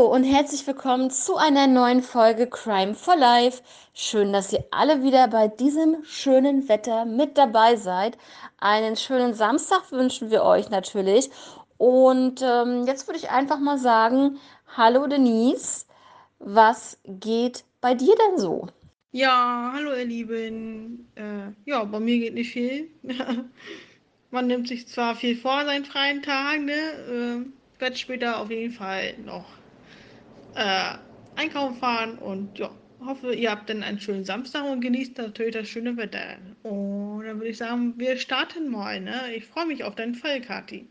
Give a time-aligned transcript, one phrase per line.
[0.00, 3.62] Und herzlich willkommen zu einer neuen Folge Crime for Life.
[3.92, 8.16] Schön, dass ihr alle wieder bei diesem schönen Wetter mit dabei seid.
[8.58, 11.28] Einen schönen Samstag wünschen wir euch natürlich.
[11.76, 14.38] Und ähm, jetzt würde ich einfach mal sagen,
[14.74, 15.84] hallo Denise,
[16.38, 18.68] was geht bei dir denn so?
[19.12, 21.10] Ja, hallo ihr Lieben.
[21.14, 22.88] Äh, ja, bei mir geht nicht viel.
[24.30, 26.72] Man nimmt sich zwar viel vor seinen freien Tagen, ne?
[26.72, 29.59] Äh, werde später auf jeden Fall noch
[30.54, 30.94] äh,
[31.36, 32.70] einkaufen fahren und ja,
[33.04, 36.36] hoffe, ihr habt dann einen schönen Samstag und genießt natürlich das schöne Wetter.
[36.62, 39.34] Und dann würde ich sagen, wir starten mal, ne?
[39.34, 40.88] Ich freue mich auf deinen Fall, Kathi.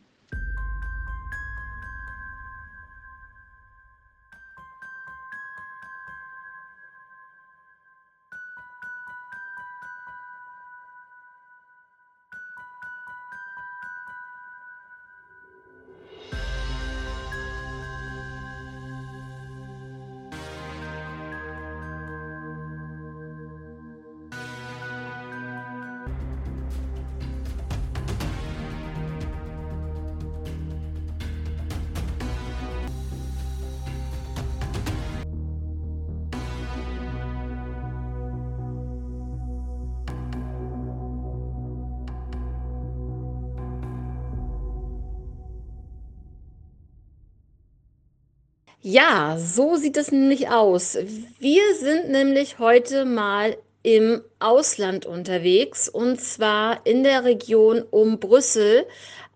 [48.81, 50.97] Ja, so sieht es nämlich aus.
[51.39, 58.85] Wir sind nämlich heute mal im Ausland unterwegs und zwar in der Region um Brüssel,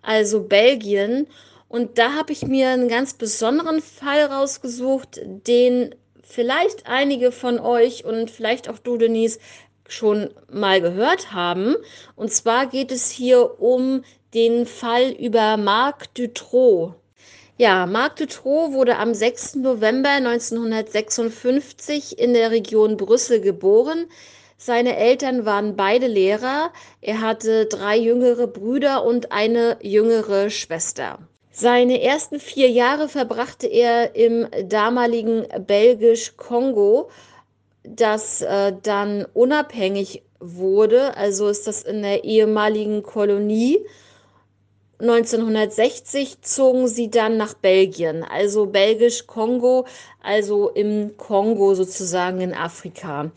[0.02, 1.28] also Belgien.
[1.68, 8.06] Und da habe ich mir einen ganz besonderen Fall rausgesucht, den vielleicht einige von euch
[8.06, 9.40] und vielleicht auch du, Denise,
[9.90, 11.76] schon mal gehört haben.
[12.16, 16.94] Und zwar geht es hier um den Fall über Marc Dutroux.
[17.58, 19.58] Ja, Marc Dutroux wurde am 6.
[19.58, 24.08] November 1956 in der Region Brüssel geboren.
[24.58, 26.74] Seine Eltern waren beide Lehrer.
[27.02, 31.20] Er hatte drei jüngere Brüder und eine jüngere Schwester.
[31.52, 37.12] Seine ersten vier Jahre verbrachte er im damaligen Belgisch-Kongo,
[37.84, 41.16] das äh, dann unabhängig wurde.
[41.16, 43.86] Also ist das in der ehemaligen Kolonie
[45.04, 49.86] 1960 zogen sie dann nach Belgien, also belgisch-Kongo,
[50.22, 53.30] also im Kongo sozusagen in Afrika.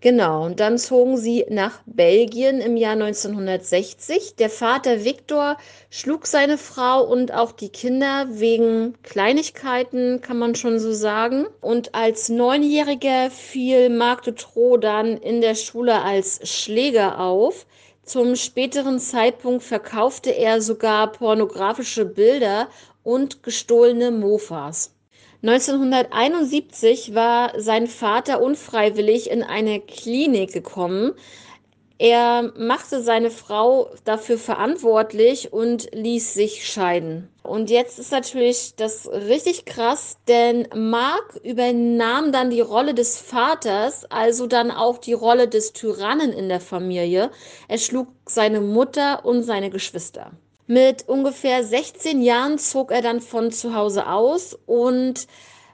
[0.00, 4.34] Genau, und dann zogen sie nach Belgien im Jahr 1960.
[4.36, 5.58] Der Vater Viktor
[5.90, 11.46] schlug seine Frau und auch die Kinder wegen Kleinigkeiten, kann man schon so sagen.
[11.60, 17.66] Und als Neunjähriger fiel Marc Dutroux dann in der Schule als Schläger auf.
[18.10, 22.66] Zum späteren Zeitpunkt verkaufte er sogar pornografische Bilder
[23.04, 24.96] und gestohlene Mofas.
[25.44, 31.12] 1971 war sein Vater unfreiwillig in eine Klinik gekommen,
[32.00, 37.28] er machte seine Frau dafür verantwortlich und ließ sich scheiden.
[37.42, 44.06] Und jetzt ist natürlich das richtig krass, denn Mark übernahm dann die Rolle des Vaters,
[44.10, 47.30] also dann auch die Rolle des Tyrannen in der Familie.
[47.68, 50.30] Er schlug seine Mutter und seine Geschwister.
[50.66, 55.26] Mit ungefähr 16 Jahren zog er dann von zu Hause aus und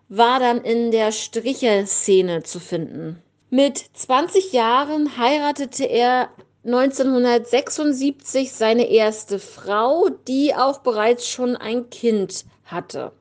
[0.09, 3.23] war dann in der Stricherszene zu finden.
[3.51, 6.31] Mit 20 Jahren heiratete er
[6.65, 13.13] 1976 seine erste Frau, die auch bereits schon ein Kind hatte.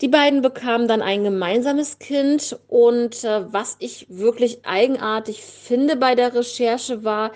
[0.00, 6.16] Die beiden bekamen dann ein gemeinsames Kind und äh, was ich wirklich eigenartig finde bei
[6.16, 7.30] der Recherche war,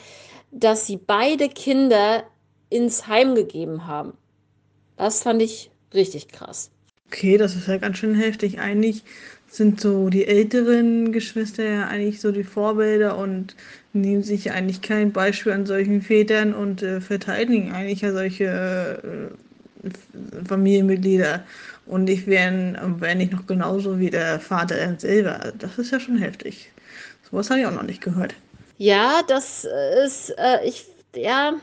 [0.51, 2.25] dass sie beide Kinder
[2.69, 4.15] ins Heim gegeben haben.
[4.97, 6.73] Das fand ich richtig krass.
[7.07, 8.59] Okay, das ist ja ganz schön heftig.
[8.59, 9.05] Eigentlich
[9.49, 13.55] sind so die älteren Geschwister ja eigentlich so die Vorbilder und
[13.93, 19.31] nehmen sich eigentlich kein Beispiel an solchen Vätern und äh, verteidigen eigentlich ja solche
[19.85, 21.45] äh, Familienmitglieder
[21.87, 25.53] und nicht werden, werden nicht noch genauso wie der Vater selber.
[25.59, 26.71] Das ist ja schon heftig.
[27.31, 28.35] Sowas habe ich auch noch nicht gehört.
[28.79, 29.67] Ja, das
[30.05, 31.55] ist, äh, ich, ja,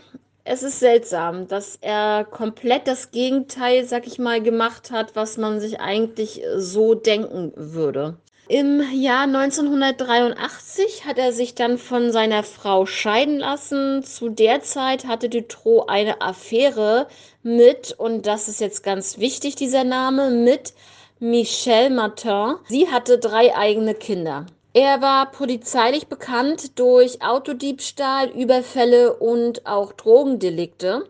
[0.45, 5.59] es ist seltsam, dass er komplett das Gegenteil, sag ich mal, gemacht hat, was man
[5.59, 8.17] sich eigentlich so denken würde.
[8.49, 14.03] Im Jahr 1983 hat er sich dann von seiner Frau scheiden lassen.
[14.03, 17.07] Zu der Zeit hatte Dutroux eine Affäre
[17.41, 20.73] mit, und das ist jetzt ganz wichtig, dieser Name, mit
[21.19, 22.55] Michelle Martin.
[22.67, 24.45] Sie hatte drei eigene Kinder.
[24.73, 31.07] Er war polizeilich bekannt durch Autodiebstahl, Überfälle und auch Drogendelikte.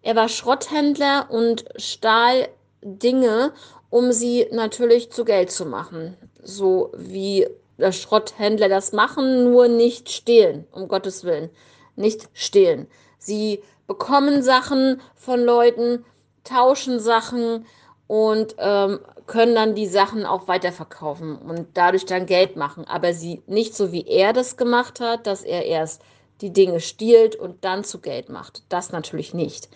[0.00, 2.48] Er war Schrotthändler und stahl
[2.80, 3.52] Dinge
[3.92, 6.16] um sie natürlich zu Geld zu machen.
[6.42, 7.46] So wie
[7.90, 11.50] Schrotthändler das machen, nur nicht stehlen, um Gottes Willen.
[11.94, 12.86] Nicht stehlen.
[13.18, 16.06] Sie bekommen Sachen von Leuten,
[16.42, 17.66] tauschen Sachen
[18.06, 22.84] und ähm, können dann die Sachen auch weiterverkaufen und dadurch dann Geld machen.
[22.86, 26.02] Aber sie nicht so, wie er das gemacht hat, dass er erst
[26.40, 28.64] die Dinge stiehlt und dann zu Geld macht.
[28.68, 29.68] Das natürlich nicht.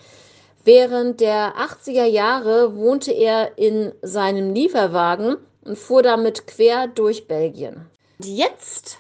[0.64, 7.86] Während der 80er Jahre wohnte er in seinem Lieferwagen und fuhr damit quer durch Belgien.
[8.18, 8.98] Jetzt,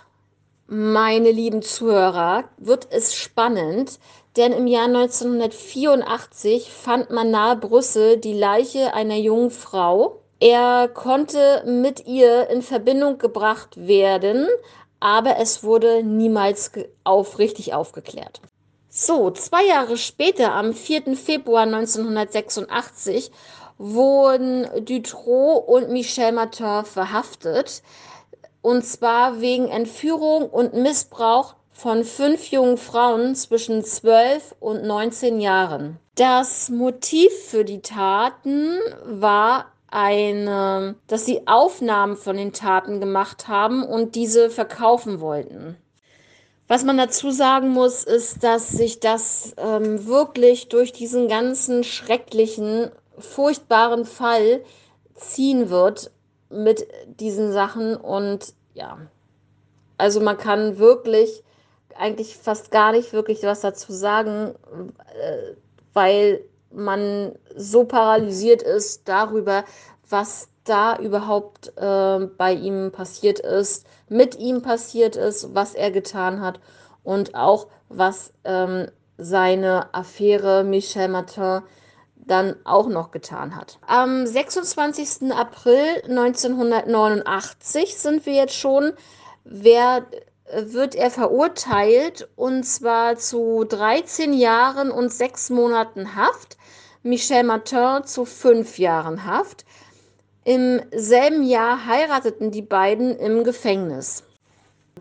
[0.68, 3.98] meine lieben Zuhörer, wird es spannend,
[4.36, 10.20] denn im Jahr 1984 fand man nahe Brüssel die Leiche einer jungen Frau.
[10.40, 14.46] Er konnte mit ihr in Verbindung gebracht werden,
[15.00, 16.72] aber es wurde niemals
[17.04, 18.40] auf, richtig aufgeklärt.
[18.90, 21.16] So, zwei Jahre später, am 4.
[21.16, 23.30] Februar 1986,
[23.78, 27.82] wurden Dutroux und Michel Martin verhaftet.
[28.62, 35.98] Und zwar wegen Entführung und Missbrauch von fünf jungen Frauen zwischen 12 und 19 Jahren.
[36.14, 43.82] Das Motiv für die Taten war eine, dass sie Aufnahmen von den Taten gemacht haben
[43.82, 45.76] und diese verkaufen wollten.
[46.66, 52.90] Was man dazu sagen muss, ist, dass sich das ähm, wirklich durch diesen ganzen schrecklichen,
[53.18, 54.64] furchtbaren Fall
[55.14, 56.10] ziehen wird
[56.48, 56.86] mit
[57.20, 58.96] diesen Sachen und ja,
[59.98, 61.42] also man kann wirklich
[61.98, 64.54] eigentlich fast gar nicht wirklich was dazu sagen,
[65.20, 65.54] äh,
[65.92, 69.64] weil man so paralysiert ist darüber,
[70.08, 76.40] was da überhaupt äh, bei ihm passiert ist, mit ihm passiert ist, was er getan
[76.40, 76.60] hat
[77.02, 81.62] und auch was ähm, seine Affäre Michel Martin
[82.16, 83.78] dann auch noch getan hat.
[83.86, 85.32] Am 26.
[85.32, 88.92] April 1989 sind wir jetzt schon.
[89.44, 90.04] Wer
[90.52, 96.56] wird er verurteilt und zwar zu 13 Jahren und 6 Monaten Haft,
[97.02, 99.64] Michel Martin zu 5 Jahren Haft.
[100.44, 104.22] Im selben Jahr heirateten die beiden im Gefängnis.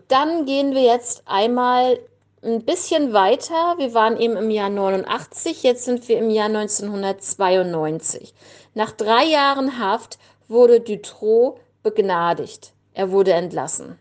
[0.08, 2.00] Dann gehen wir jetzt einmal
[2.44, 3.76] ein bisschen weiter.
[3.78, 8.34] Wir waren eben im Jahr 89, jetzt sind wir im Jahr 1992.
[8.74, 12.74] Nach drei Jahren Haft wurde Dutroux begnadigt.
[12.94, 14.00] Er wurde entlassen.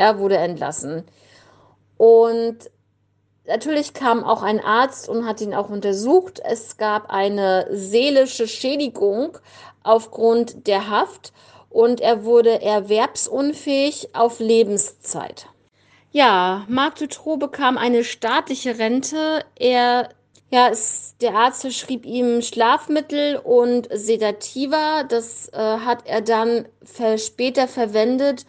[0.00, 1.04] Er wurde entlassen.
[1.98, 2.56] Und
[3.46, 6.40] natürlich kam auch ein Arzt und hat ihn auch untersucht.
[6.42, 9.36] Es gab eine seelische Schädigung
[9.82, 11.34] aufgrund der Haft
[11.68, 15.48] und er wurde erwerbsunfähig auf Lebenszeit.
[16.12, 19.44] Ja, Marc Dutroux bekam eine staatliche Rente.
[19.54, 20.08] Er,
[20.50, 25.02] ja, es, der Arzt schrieb ihm Schlafmittel und Sedativa.
[25.02, 26.64] Das äh, hat er dann
[27.18, 28.46] später verwendet,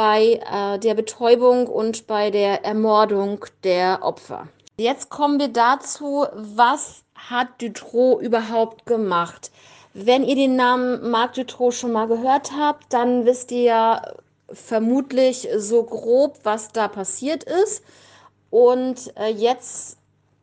[0.00, 4.48] bei äh, der Betäubung und bei der Ermordung der Opfer.
[4.78, 9.50] Jetzt kommen wir dazu, was hat Dutroux überhaupt gemacht?
[9.92, 14.02] Wenn ihr den Namen Marc Dutroux schon mal gehört habt, dann wisst ihr ja
[14.50, 17.84] vermutlich so grob, was da passiert ist.
[18.48, 19.98] Und äh, jetzt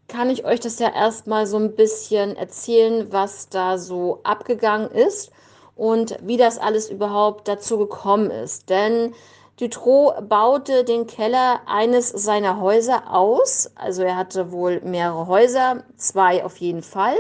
[0.08, 5.32] kann ich euch das ja erstmal so ein bisschen erzählen, was da so abgegangen ist
[5.76, 8.70] und wie das alles überhaupt dazu gekommen ist.
[8.70, 9.16] Denn
[9.60, 13.72] Dutroux baute den Keller eines seiner Häuser aus.
[13.74, 17.16] Also er hatte wohl mehrere Häuser, zwei auf jeden Fall.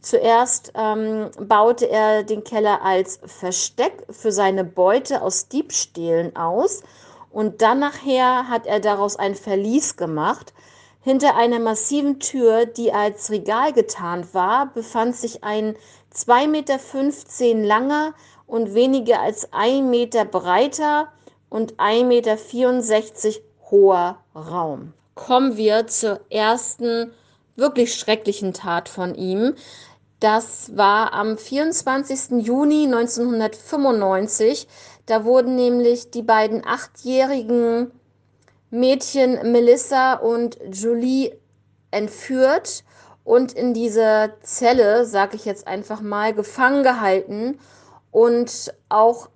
[0.00, 6.82] Zuerst ähm, baute er den Keller als Versteck für seine Beute aus Diebstählen aus
[7.30, 10.54] und dann nachher hat er daraus ein Verlies gemacht.
[11.02, 15.76] Hinter einer massiven Tür, die als Regal getarnt war, befand sich ein
[16.14, 18.14] 2,15 Meter langer
[18.46, 21.08] und weniger als ein Meter breiter
[21.54, 24.92] und 1,64 Meter hoher Raum.
[25.14, 27.12] Kommen wir zur ersten
[27.54, 29.54] wirklich schrecklichen Tat von ihm.
[30.18, 32.44] Das war am 24.
[32.44, 34.66] Juni 1995.
[35.06, 37.92] Da wurden nämlich die beiden achtjährigen
[38.70, 41.38] Mädchen Melissa und Julie
[41.92, 42.82] entführt
[43.22, 47.60] und in dieser Zelle, sage ich jetzt einfach mal, gefangen gehalten
[48.10, 49.28] und auch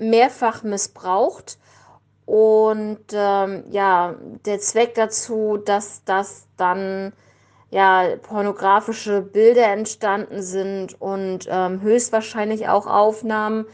[0.00, 1.58] mehrfach missbraucht.
[2.26, 4.14] Und ähm, ja,
[4.44, 7.12] der Zweck dazu, dass das dann
[7.70, 13.66] ja pornografische Bilder entstanden sind und ähm, höchstwahrscheinlich auch Aufnahmen,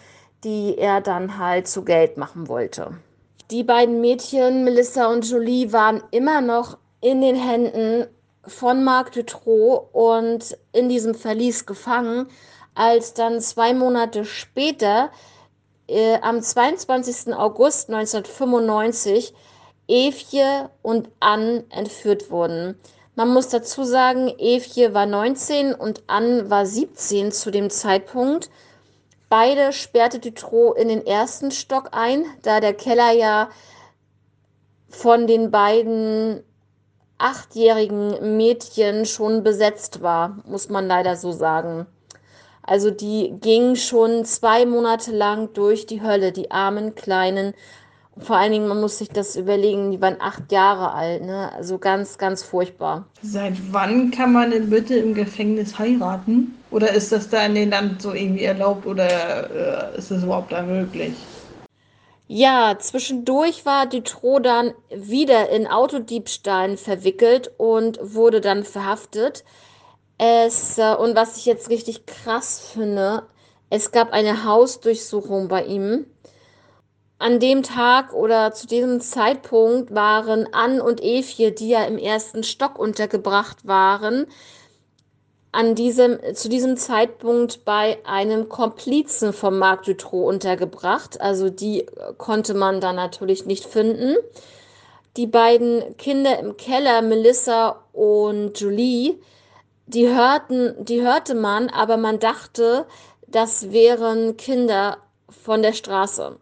[0.45, 2.93] die er dann halt zu Geld machen wollte.
[3.51, 8.07] Die beiden Mädchen, Melissa und Julie, waren immer noch in den Händen
[8.47, 12.29] von Marc Dutroux und in diesem Verlies gefangen.
[12.77, 15.11] als dann zwei Monate später,
[15.89, 17.35] äh, am 22.
[17.35, 19.35] August 1995,
[19.89, 22.79] Evje und Ann entführt wurden.
[23.15, 28.51] Man muss dazu sagen, Evje war 19 und Ann war 17 zu dem Zeitpunkt.
[29.29, 33.49] Beide sperrte Dutroux in den ersten Stock ein, da der Keller ja
[34.89, 36.43] von den beiden
[37.19, 41.87] achtjährigen Mädchen schon besetzt war, muss man leider so sagen.
[42.67, 47.55] Also die gingen schon zwei Monate lang durch die Hölle, die armen Kleinen.
[48.19, 51.53] Vor allen Dingen, man muss sich das überlegen, die waren acht Jahre alt, ne?
[51.53, 53.07] Also ganz, ganz furchtbar.
[53.23, 56.55] Seit wann kann man denn bitte im Gefängnis heiraten?
[56.71, 60.51] Oder ist das da in dem Land so irgendwie erlaubt oder äh, ist das überhaupt
[60.51, 61.15] da möglich?
[62.29, 69.45] Ja, zwischendurch war Dutroux dann wieder in Autodiebstahlen verwickelt und wurde dann verhaftet.
[70.19, 73.25] Es, äh, und was ich jetzt richtig krass finde,
[73.69, 76.07] es gab eine Hausdurchsuchung bei ihm.
[77.19, 82.43] An dem Tag oder zu diesem Zeitpunkt waren Ann und Evie, die ja im ersten
[82.43, 84.27] Stock untergebracht waren,
[85.51, 91.19] an diesem, zu diesem Zeitpunkt bei einem Komplizen von Marc Dutroux untergebracht.
[91.19, 91.87] Also die
[92.19, 94.17] konnte man dann natürlich nicht finden.
[95.17, 99.19] Die beiden Kinder im Keller, Melissa und Julie,
[99.87, 102.87] die hörten, die hörte man, aber man dachte,
[103.27, 106.39] das wären Kinder von der Straße.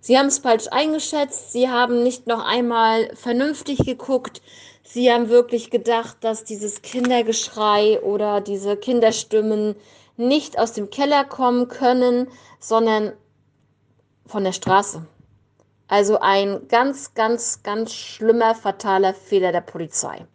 [0.00, 4.42] Sie haben es falsch eingeschätzt, sie haben nicht noch einmal vernünftig geguckt,
[4.86, 9.74] Sie haben wirklich gedacht, dass dieses Kindergeschrei oder diese Kinderstimmen
[10.16, 12.28] nicht aus dem Keller kommen können,
[12.60, 13.12] sondern
[14.24, 15.04] von der Straße.
[15.88, 20.26] Also ein ganz, ganz, ganz schlimmer, fataler Fehler der Polizei.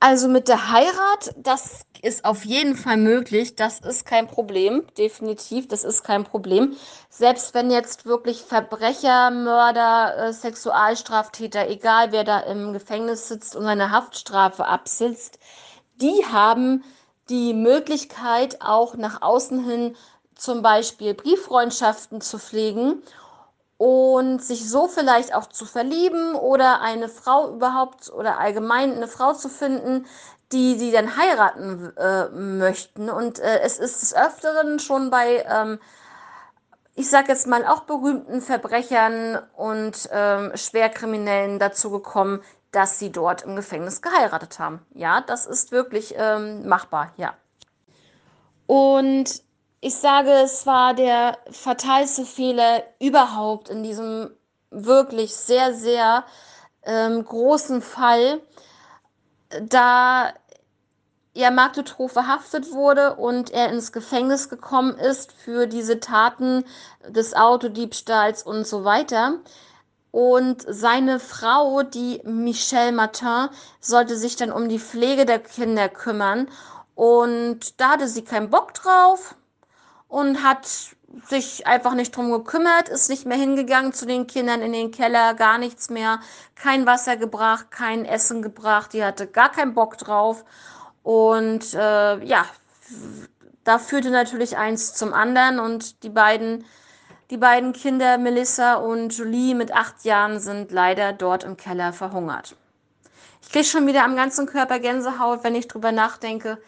[0.00, 3.56] Also mit der Heirat, das ist auf jeden Fall möglich.
[3.56, 4.86] Das ist kein Problem.
[4.98, 6.76] Definitiv, das ist kein Problem.
[7.08, 13.62] Selbst wenn jetzt wirklich Verbrecher, Mörder, äh, Sexualstraftäter, egal wer da im Gefängnis sitzt und
[13.62, 15.38] seine Haftstrafe absitzt,
[15.96, 16.84] die haben
[17.30, 19.96] die Möglichkeit, auch nach außen hin
[20.34, 23.02] zum Beispiel Brieffreundschaften zu pflegen
[23.84, 29.34] und sich so vielleicht auch zu verlieben oder eine Frau überhaupt oder allgemein eine Frau
[29.34, 30.06] zu finden,
[30.52, 33.10] die sie dann heiraten äh, möchten.
[33.10, 35.78] Und äh, es ist des Öfteren schon bei, ähm,
[36.94, 43.42] ich sage jetzt mal, auch berühmten Verbrechern und ähm, Schwerkriminellen dazu gekommen, dass sie dort
[43.42, 44.80] im Gefängnis geheiratet haben.
[44.94, 47.34] Ja, das ist wirklich ähm, machbar, ja.
[48.64, 49.43] Und
[49.84, 54.30] ich sage, es war der fatalste Fehler überhaupt in diesem
[54.70, 56.24] wirklich sehr, sehr
[56.84, 58.40] ähm, großen Fall,
[59.60, 60.32] da
[61.34, 66.64] ja Marc Dutroux verhaftet wurde und er ins Gefängnis gekommen ist für diese Taten
[67.06, 69.40] des Autodiebstahls und so weiter.
[70.10, 73.50] Und seine Frau, die Michelle Martin,
[73.80, 76.48] sollte sich dann um die Pflege der Kinder kümmern.
[76.94, 79.36] Und da hatte sie keinen Bock drauf
[80.08, 80.94] und hat
[81.28, 85.34] sich einfach nicht drum gekümmert, ist nicht mehr hingegangen zu den Kindern in den Keller,
[85.34, 86.20] gar nichts mehr,
[86.54, 90.44] kein Wasser gebracht, kein Essen gebracht, die hatte gar keinen Bock drauf.
[91.02, 92.46] Und äh, ja,
[93.64, 96.64] da führte natürlich eins zum anderen und die beiden,
[97.30, 102.56] die beiden Kinder, Melissa und Julie mit acht Jahren, sind leider dort im Keller verhungert.
[103.42, 106.58] Ich kriege schon wieder am ganzen Körper Gänsehaut, wenn ich drüber nachdenke,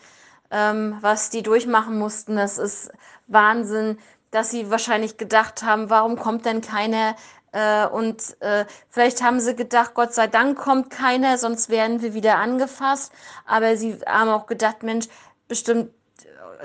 [0.50, 2.36] ähm, was die durchmachen mussten.
[2.36, 2.90] Das ist
[3.26, 3.98] Wahnsinn,
[4.30, 7.16] dass sie wahrscheinlich gedacht haben, warum kommt denn keiner?
[7.52, 12.12] Äh, und äh, vielleicht haben sie gedacht, Gott sei Dank kommt keiner, sonst werden wir
[12.12, 13.12] wieder angefasst.
[13.46, 15.06] Aber sie haben auch gedacht, Mensch,
[15.48, 15.90] bestimmt,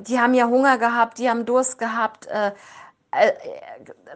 [0.02, 2.28] die haben ja Hunger gehabt, die haben Durst gehabt.
[2.28, 2.52] Äh,
[3.12, 3.32] äh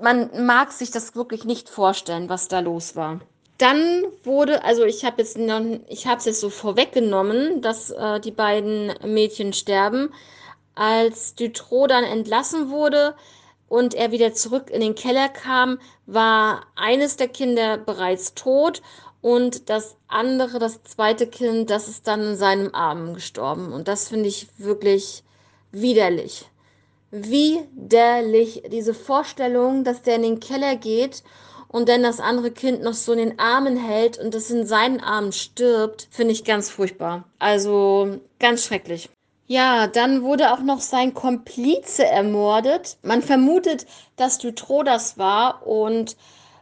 [0.02, 3.22] man mag sich das wirklich nicht vorstellen, was da los war.
[3.58, 8.32] Dann wurde, also ich habe jetzt ich habe es jetzt so vorweggenommen, dass äh, die
[8.32, 10.14] beiden Mädchen sterben.
[10.76, 13.16] Als Dutroux dann entlassen wurde
[13.68, 18.82] und er wieder zurück in den Keller kam, war eines der Kinder bereits tot
[19.22, 23.74] und das andere, das zweite Kind, das ist dann in seinem Arm gestorben.
[23.74, 25.24] Und das finde ich wirklich
[25.72, 26.46] widerlich.
[27.10, 31.24] Widerlich, diese Vorstellung, dass der in den Keller geht
[31.70, 35.00] und dann das andere Kind noch so in den Armen hält und das in seinen
[35.00, 37.24] Armen stirbt, finde ich ganz furchtbar.
[37.40, 39.10] Also ganz schrecklich.
[39.48, 42.98] Ja, dann wurde auch noch sein Komplize ermordet.
[43.04, 43.86] Man vermutet,
[44.16, 46.16] dass Dutroux das war und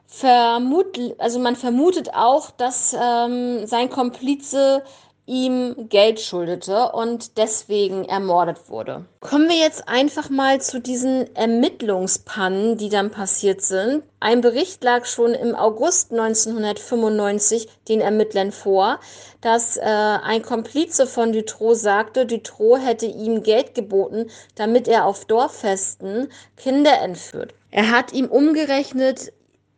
[0.05, 4.83] vermut, also man vermutet auch, dass ähm, sein Komplize
[5.25, 9.05] ihm Geld schuldete und deswegen ermordet wurde.
[9.21, 14.03] Kommen wir jetzt einfach mal zu diesen Ermittlungspannen, die dann passiert sind.
[14.19, 18.99] Ein Bericht lag schon im August 1995 den Ermittlern vor,
[19.39, 25.25] dass äh, ein Komplize von Dutroux sagte, Dutroux hätte ihm Geld geboten, damit er auf
[25.25, 27.53] Dorffesten Kinder entführt.
[27.71, 29.31] Er hat ihm umgerechnet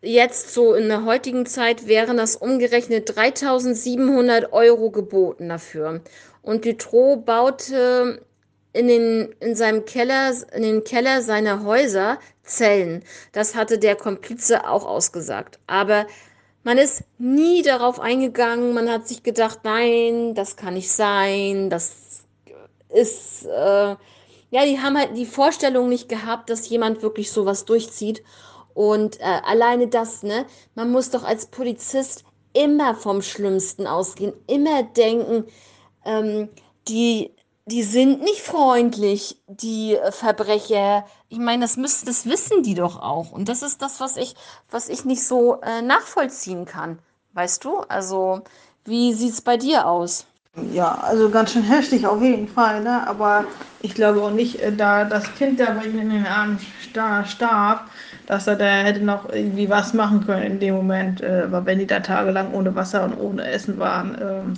[0.05, 6.01] jetzt so in der heutigen Zeit wären das umgerechnet 3700 Euro geboten dafür.
[6.41, 8.21] Und Dutroux baute
[8.73, 13.03] in, den, in seinem Keller, in den Keller seiner Häuser Zellen.
[13.31, 15.59] Das hatte der Komplize auch ausgesagt.
[15.65, 16.05] Aber
[16.63, 18.73] man ist nie darauf eingegangen.
[18.73, 21.69] Man hat sich gedacht, nein, das kann nicht sein.
[21.69, 22.23] Das
[22.93, 23.95] ist, äh,
[24.51, 28.23] ja, die haben halt die Vorstellung nicht gehabt, dass jemand wirklich sowas durchzieht.
[28.75, 30.45] Und äh, alleine das, ne?
[30.75, 35.45] Man muss doch als Polizist immer vom Schlimmsten ausgehen, immer denken,
[36.03, 36.49] ähm,
[36.87, 37.31] die,
[37.65, 41.05] die sind nicht freundlich, die Verbrecher.
[41.29, 43.31] Ich meine, das müssen, das wissen die doch auch.
[43.31, 44.35] Und das ist das, was ich,
[44.69, 46.99] was ich nicht so äh, nachvollziehen kann.
[47.33, 47.79] Weißt du?
[47.79, 48.41] Also,
[48.83, 50.25] wie sieht es bei dir aus?
[50.71, 53.05] Ja, also ganz schön heftig auf jeden Fall, ne?
[53.07, 53.45] Aber
[53.81, 56.59] ich glaube auch nicht, äh, da das Kind da bei ihm in den Armen
[57.25, 57.89] starb,
[58.27, 61.79] dass er da hätte noch irgendwie was machen können in dem Moment, äh, weil wenn
[61.79, 64.53] die da tagelang ohne Wasser und ohne Essen waren, ähm,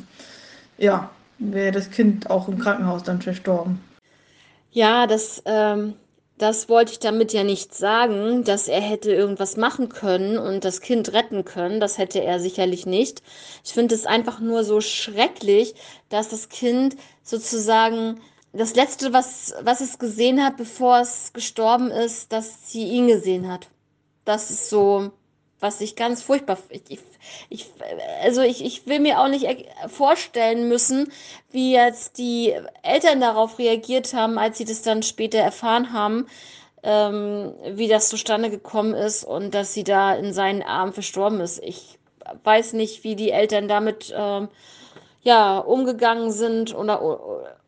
[0.78, 1.10] ja,
[1.40, 3.82] wäre das Kind auch im Krankenhaus dann verstorben.
[4.72, 5.94] Ja, das, ähm,
[6.38, 10.82] das wollte ich damit ja nicht sagen, dass er hätte irgendwas machen können und das
[10.82, 11.80] Kind retten können.
[11.80, 13.24] Das hätte er sicherlich nicht.
[13.64, 15.74] Ich finde es einfach nur so schrecklich,
[16.10, 18.20] dass das Kind sozusagen
[18.58, 23.52] das letzte, was, was es gesehen hat, bevor es gestorben ist, dass sie ihn gesehen
[23.52, 23.68] hat.
[24.26, 25.12] Das ist so,
[25.60, 26.58] was ich ganz furchtbar.
[26.70, 27.00] Ich,
[27.50, 27.72] ich,
[28.22, 29.48] also ich, ich will mir auch nicht
[29.88, 31.12] vorstellen müssen,
[31.52, 36.28] wie jetzt die Eltern darauf reagiert haben, als sie das dann später erfahren haben,
[36.84, 41.62] ähm, wie das zustande gekommen ist und dass sie da in seinen Armen verstorben ist.
[41.64, 41.98] Ich
[42.44, 44.50] weiß nicht, wie die Eltern damit ähm,
[45.22, 47.02] ja, umgegangen sind oder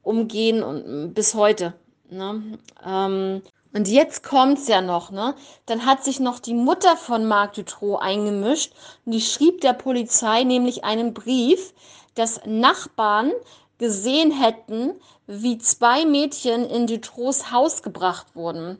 [0.04, 1.74] umgehen und bis heute.
[2.10, 2.58] Ne?
[2.86, 3.42] Ähm,
[3.74, 5.36] und jetzt kommt's ja noch, ne?
[5.68, 8.74] Dann hat sich noch die Mutter von Marc Dutroux eingemischt
[9.06, 11.74] und die schrieb der Polizei nämlich einen Brief,
[12.16, 13.32] dass Nachbarn
[13.78, 14.94] gesehen hätten,
[15.28, 18.80] wie zwei Mädchen in Dutroux Haus gebracht wurden.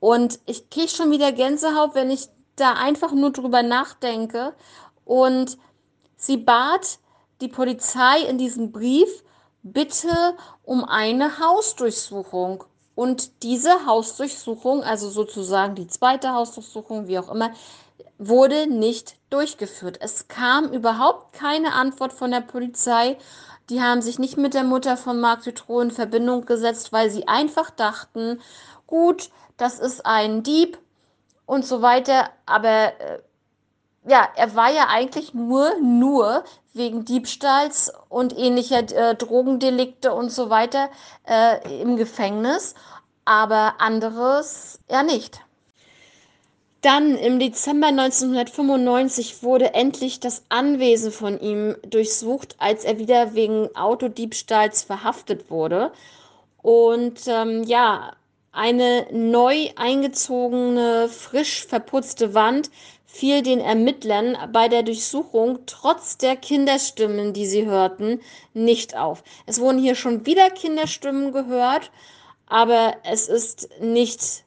[0.00, 4.54] Und ich kriege schon wieder Gänsehaut, wenn ich da einfach nur drüber nachdenke.
[5.04, 5.56] Und
[6.16, 6.98] sie bat
[7.40, 9.22] die Polizei in diesem Brief,
[9.62, 12.64] bitte um eine Hausdurchsuchung.
[12.94, 17.50] Und diese Hausdurchsuchung, also sozusagen die zweite Hausdurchsuchung, wie auch immer,
[18.18, 19.98] wurde nicht durchgeführt.
[20.00, 23.18] Es kam überhaupt keine Antwort von der Polizei.
[23.68, 27.28] Die haben sich nicht mit der Mutter von Marc Dutroux in Verbindung gesetzt, weil sie
[27.28, 28.40] einfach dachten,
[28.86, 30.78] gut, das ist ein Dieb
[31.44, 32.30] und so weiter.
[32.46, 33.18] Aber äh,
[34.06, 40.48] ja, er war ja eigentlich nur, nur wegen Diebstahls und ähnlicher äh, Drogendelikte und so
[40.50, 40.90] weiter
[41.26, 42.74] äh, im Gefängnis,
[43.24, 45.40] aber anderes ja nicht.
[46.82, 53.74] Dann im Dezember 1995 wurde endlich das Anwesen von ihm durchsucht, als er wieder wegen
[53.74, 55.90] Autodiebstahls verhaftet wurde.
[56.62, 58.12] Und ähm, ja,
[58.52, 62.70] eine neu eingezogene, frisch verputzte Wand
[63.16, 68.20] fiel den Ermittlern bei der Durchsuchung trotz der Kinderstimmen, die sie hörten,
[68.54, 69.22] nicht auf.
[69.46, 71.90] Es wurden hier schon wieder Kinderstimmen gehört,
[72.46, 74.44] aber es ist nicht,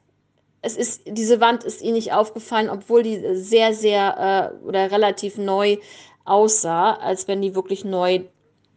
[0.62, 5.36] es ist, diese Wand ist ihnen nicht aufgefallen, obwohl die sehr, sehr äh, oder relativ
[5.36, 5.78] neu
[6.24, 8.20] aussah, als wenn die wirklich neu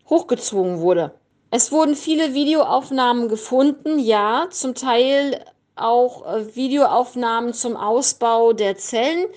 [0.09, 1.13] hochgezogen wurde.
[1.51, 5.39] Es wurden viele Videoaufnahmen gefunden, ja, zum Teil
[5.75, 9.27] auch äh, Videoaufnahmen zum Ausbau der Zellen.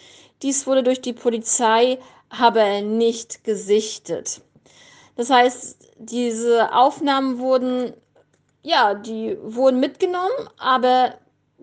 [0.43, 4.41] Dies wurde durch die Polizei aber nicht gesichtet.
[5.17, 7.95] Das heißt, diese Aufnahmen wurden,
[8.63, 11.15] ja, die wurden mitgenommen, aber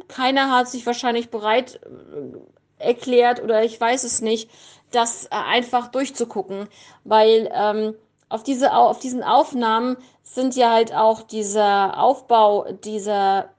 [0.08, 4.50] keiner hat sich wahrscheinlich bereit äh, erklärt oder ich weiß es nicht,
[4.92, 6.68] das äh, einfach durchzugucken,
[7.04, 7.96] weil ähm,
[8.30, 13.50] auf, diese, auf diesen Aufnahmen sind ja halt auch dieser Aufbau dieser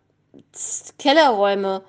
[0.98, 1.84] Kellerräume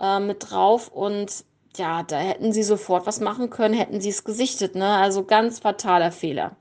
[0.00, 1.44] äh, mit drauf und
[1.76, 4.96] ja, da hätten sie sofort was machen können, hätten sie es gesichtet, ne?
[4.96, 6.56] Also ganz fataler Fehler.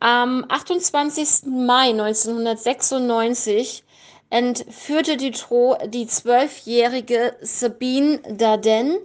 [0.00, 1.46] Am 28.
[1.46, 3.84] Mai 1996
[4.30, 8.98] entführte Dutroux die zwölfjährige Sabine Darden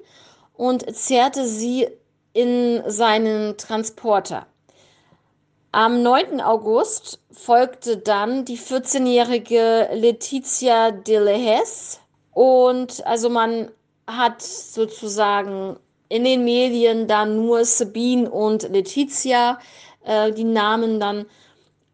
[0.54, 1.88] und zerrte sie
[2.34, 4.48] in seinen Transporter.
[5.72, 6.42] Am 9.
[6.42, 12.00] August folgte dann die 14-jährige Letizia Delehes.
[12.32, 13.70] Und also man
[14.08, 15.78] hat sozusagen
[16.10, 19.60] in den Medien dann nur Sabine und Letizia,
[20.06, 21.26] äh, die Namen dann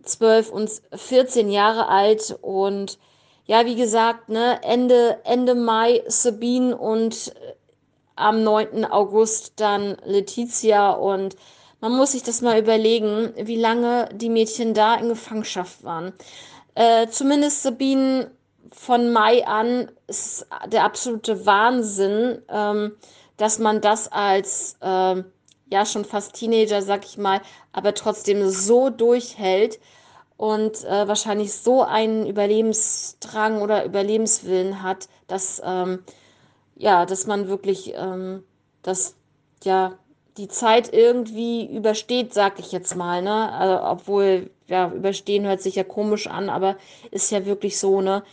[0.04, 2.38] 12 und 14 Jahre alt.
[2.42, 3.00] Und
[3.46, 7.54] ja, wie gesagt, ne, Ende, Ende Mai Sabine und äh,
[8.16, 8.86] am 9.
[8.86, 10.92] August dann Letizia.
[10.92, 11.36] Und
[11.82, 16.14] man muss sich das mal überlegen, wie lange die Mädchen da in Gefangenschaft waren.
[16.76, 18.32] Äh, zumindest Sabine
[18.72, 22.94] von Mai an ist der absolute Wahnsinn, ähm,
[23.38, 25.24] dass man das als äh,
[25.70, 29.80] ja schon fast Teenager, sag ich mal, aber trotzdem so durchhält
[30.38, 36.04] und äh, wahrscheinlich so einen Überlebensdrang oder Überlebenswillen hat, dass ähm,
[36.76, 38.44] ja, dass man wirklich ähm,
[38.82, 39.16] das
[39.64, 39.98] ja
[40.38, 43.52] die Zeit irgendwie übersteht, sag ich jetzt mal, ne?
[43.52, 46.78] Also, obwohl ja überstehen hört sich ja komisch an, aber
[47.12, 48.24] ist ja wirklich so, ne?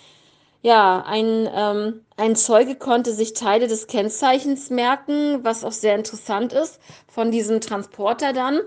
[0.62, 6.53] Ja, ein, ähm, ein Zeuge konnte sich Teile des Kennzeichens merken, was auch sehr interessant
[6.53, 8.61] ist, von diesem Transporter dann.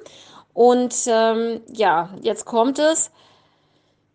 [0.54, 3.12] Und ähm, ja, jetzt kommt es.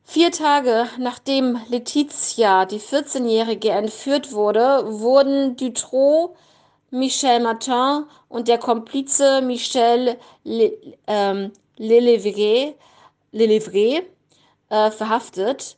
[0.03, 6.35] Vier Tage nachdem Letizia, die 14-Jährige, entführt wurde, wurden Dutroux,
[6.91, 10.73] Michel Martin und der Komplize Michel Le,
[11.07, 12.75] ähm, Lelevre,
[13.33, 14.03] Lelevre
[14.71, 15.77] äh, verhaftet.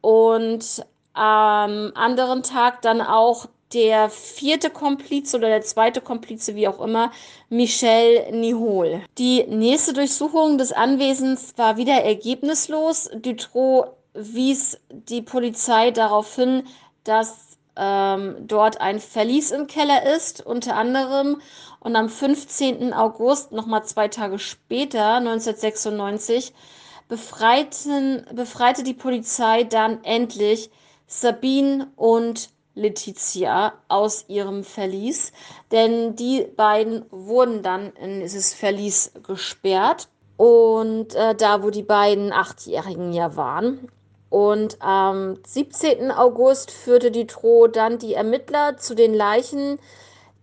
[0.00, 0.86] Und
[1.18, 7.10] am anderen Tag dann auch der vierte Komplize oder der zweite Komplize, wie auch immer,
[7.50, 9.02] Michel Nihol.
[9.18, 13.10] Die nächste Durchsuchung des Anwesens war wieder ergebnislos.
[13.14, 16.62] Dutroux wies die Polizei darauf hin,
[17.04, 21.40] dass ähm, dort ein Verlies im Keller ist, unter anderem.
[21.80, 22.92] Und am 15.
[22.94, 26.54] August, nochmal zwei Tage später, 1996,
[27.08, 30.70] befreiten, befreite die Polizei dann endlich
[31.08, 35.32] Sabine und Letizia aus ihrem Verlies,
[35.72, 42.32] denn die beiden wurden dann in dieses Verlies gesperrt und äh, da, wo die beiden
[42.32, 43.88] Achtjährigen ja waren.
[44.30, 46.10] Und am 17.
[46.12, 49.78] August führte die Tro dann die Ermittler zu den Leichen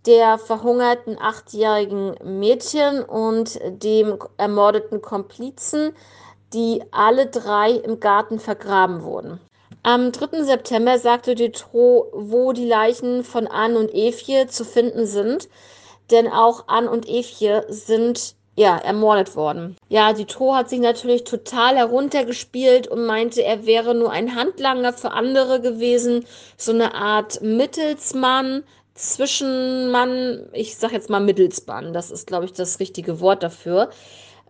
[0.06, 5.94] der verhungerten achtjährigen Mädchen und dem ermordeten Komplizen,
[6.52, 9.40] die alle drei im Garten vergraben wurden.
[9.86, 10.42] Am 3.
[10.42, 15.48] September sagte Dutroux, wo die Leichen von Anne und Evie zu finden sind,
[16.10, 19.76] denn auch Anne und Evie sind ja, ermordet worden.
[19.88, 25.12] Ja, Dutroux hat sich natürlich total heruntergespielt und meinte, er wäre nur ein Handlanger für
[25.12, 32.46] andere gewesen, so eine Art Mittelsmann, Zwischenmann, ich sag jetzt mal Mittelsmann, das ist, glaube
[32.46, 33.90] ich, das richtige Wort dafür.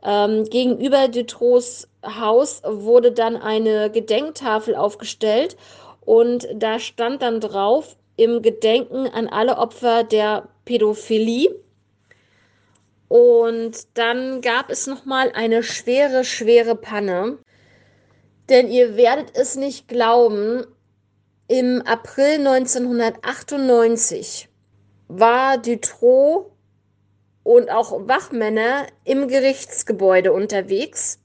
[0.06, 5.56] Ähm, gegenüber Dutroux Haus wurde dann eine Gedenktafel aufgestellt
[6.04, 11.56] und da stand dann drauf im Gedenken an alle Opfer der Pädophilie.
[13.08, 17.38] Und dann gab es noch mal eine schwere, schwere Panne.
[18.48, 20.64] Denn ihr werdet es nicht glauben,
[21.48, 24.48] im April 1998
[25.08, 26.52] war Dutroux
[27.46, 31.20] und auch Wachmänner im Gerichtsgebäude unterwegs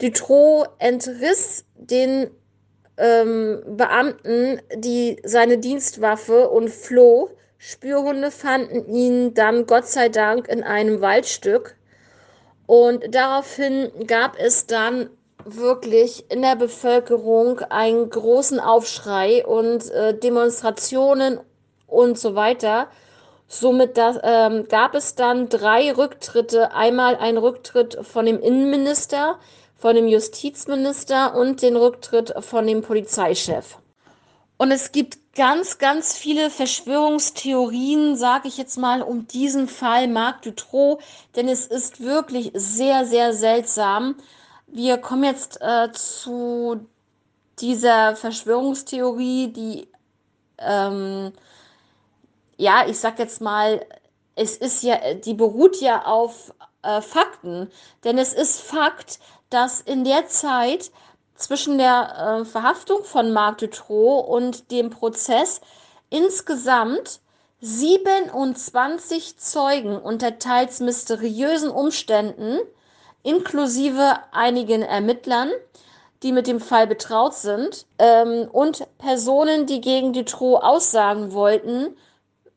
[0.00, 2.30] Dutroux entriss den
[2.96, 7.30] ähm, Beamten die, seine Dienstwaffe und floh.
[7.58, 11.76] Spürhunde fanden ihn dann Gott sei Dank in einem Waldstück.
[12.66, 15.10] Und daraufhin gab es dann
[15.44, 21.40] wirklich in der Bevölkerung einen großen Aufschrei und äh, Demonstrationen
[21.86, 22.88] und so weiter.
[23.60, 26.72] Somit das, ähm, gab es dann drei Rücktritte.
[26.72, 29.38] Einmal ein Rücktritt von dem Innenminister,
[29.76, 33.78] von dem Justizminister und den Rücktritt von dem Polizeichef.
[34.56, 40.42] Und es gibt ganz, ganz viele Verschwörungstheorien, sage ich jetzt mal, um diesen Fall Marc
[40.42, 40.98] Dutroux,
[41.36, 44.16] denn es ist wirklich sehr, sehr seltsam.
[44.66, 46.88] Wir kommen jetzt äh, zu
[47.60, 49.88] dieser Verschwörungstheorie, die,
[50.58, 51.32] ähm,
[52.56, 53.84] ja, ich sag jetzt mal,
[54.36, 57.70] es ist ja, die beruht ja auf äh, Fakten,
[58.04, 59.18] denn es ist Fakt,
[59.50, 60.90] dass in der Zeit
[61.36, 65.60] zwischen der äh, Verhaftung von Marc Dutroux und dem Prozess
[66.10, 67.20] insgesamt
[67.60, 72.58] 27 Zeugen unter teils mysteriösen Umständen,
[73.22, 75.50] inklusive einigen Ermittlern,
[76.22, 81.96] die mit dem Fall betraut sind, ähm, und Personen, die gegen Dutroux aussagen wollten,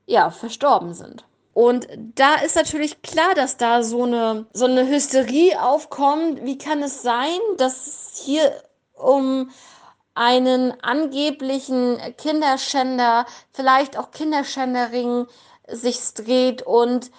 [0.08, 1.26] ja, verstorben sind.
[1.54, 6.44] Und da ist natürlich klar, dass da so eine, so eine Hysterie aufkommt.
[6.44, 9.52] Wie kann es sein, dass hier um
[10.14, 15.28] einen angeblichen Kinderschänder, vielleicht auch Kinderschänderring
[15.68, 17.12] sich dreht und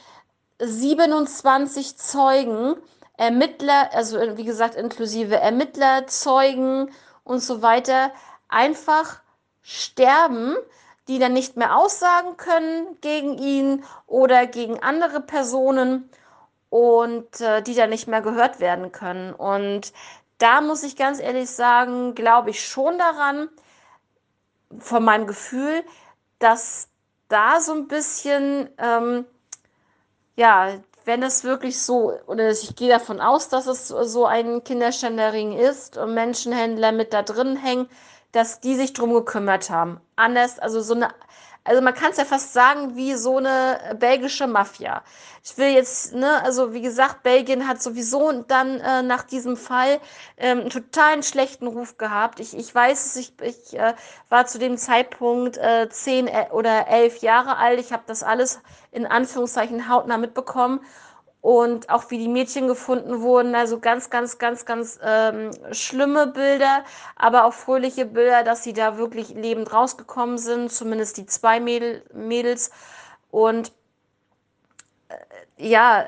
[0.61, 2.77] 27 Zeugen,
[3.17, 6.91] Ermittler, also wie gesagt inklusive Ermittler, Zeugen
[7.25, 8.13] und so weiter,
[8.49, 9.21] einfach
[9.63, 10.57] sterben,
[11.09, 16.11] die dann nicht mehr aussagen können gegen ihn oder gegen andere Personen
[16.71, 19.33] und äh, die dann nicht mehr gehört werden können.
[19.33, 19.93] Und
[20.39, 23.49] da muss ich ganz ehrlich sagen, glaube ich schon daran,
[24.79, 25.83] von meinem Gefühl,
[26.39, 26.89] dass
[27.29, 29.25] da so ein bisschen, ähm,
[30.37, 35.57] ja, wenn es wirklich so, oder ich gehe davon aus, dass es so ein Kinderschänderring
[35.57, 37.89] ist und Menschenhändler mit da drin hängen,
[38.33, 40.01] dass die sich drum gekümmert haben.
[40.17, 41.09] Anders, also so eine
[41.69, 45.03] also man kann es ja fast sagen wie so eine belgische Mafia.
[45.45, 50.01] Ich will jetzt, ne, also wie gesagt, Belgien hat sowieso dann äh, nach diesem Fall
[50.39, 52.41] ähm, einen totalen schlechten Ruf gehabt.
[52.41, 53.93] Ich, ich weiß es, ich, ich äh,
[54.31, 57.79] war zu dem Zeitpunkt äh, zehn äh, oder elf Jahre alt.
[57.81, 58.61] Ich habe das alles
[58.91, 60.81] in Anführungszeichen hautnah mitbekommen
[61.49, 63.55] und auch wie die Mädchen gefunden wurden.
[63.55, 66.85] Also ganz, ganz, ganz, ganz ähm, schlimme Bilder,
[67.17, 72.03] aber auch fröhliche Bilder, dass sie da wirklich lebend rausgekommen sind, zumindest die zwei Mädel,
[72.13, 72.71] Mädels.
[73.31, 73.73] Und
[75.09, 75.15] äh,
[75.57, 76.05] ja,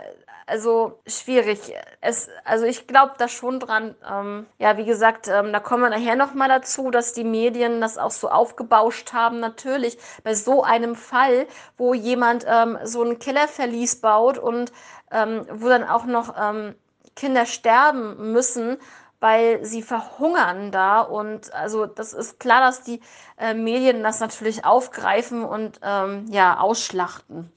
[0.50, 1.60] also schwierig.
[2.00, 3.94] Es, also ich glaube da schon dran.
[4.10, 7.98] Ähm, ja, wie gesagt, ähm, da kommen wir nachher nochmal dazu, dass die Medien das
[7.98, 9.40] auch so aufgebauscht haben.
[9.40, 14.72] Natürlich bei so einem Fall, wo jemand ähm, so ein Kellerverlies baut und
[15.12, 16.74] ähm, wo dann auch noch ähm,
[17.14, 18.76] Kinder sterben müssen,
[19.20, 21.00] weil sie verhungern da.
[21.00, 23.00] Und also das ist klar, dass die
[23.38, 27.52] äh, Medien das natürlich aufgreifen und ähm, ja ausschlachten.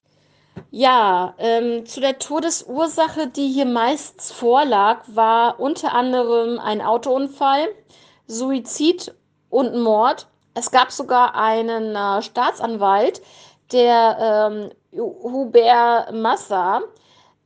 [0.71, 7.67] Ja, ähm, zu der Todesursache, die hier meist vorlag, war unter anderem ein Autounfall,
[8.27, 9.13] Suizid
[9.49, 10.27] und Mord.
[10.55, 13.21] Es gab sogar einen äh, Staatsanwalt,
[13.71, 16.81] der ähm, Hubert Massa,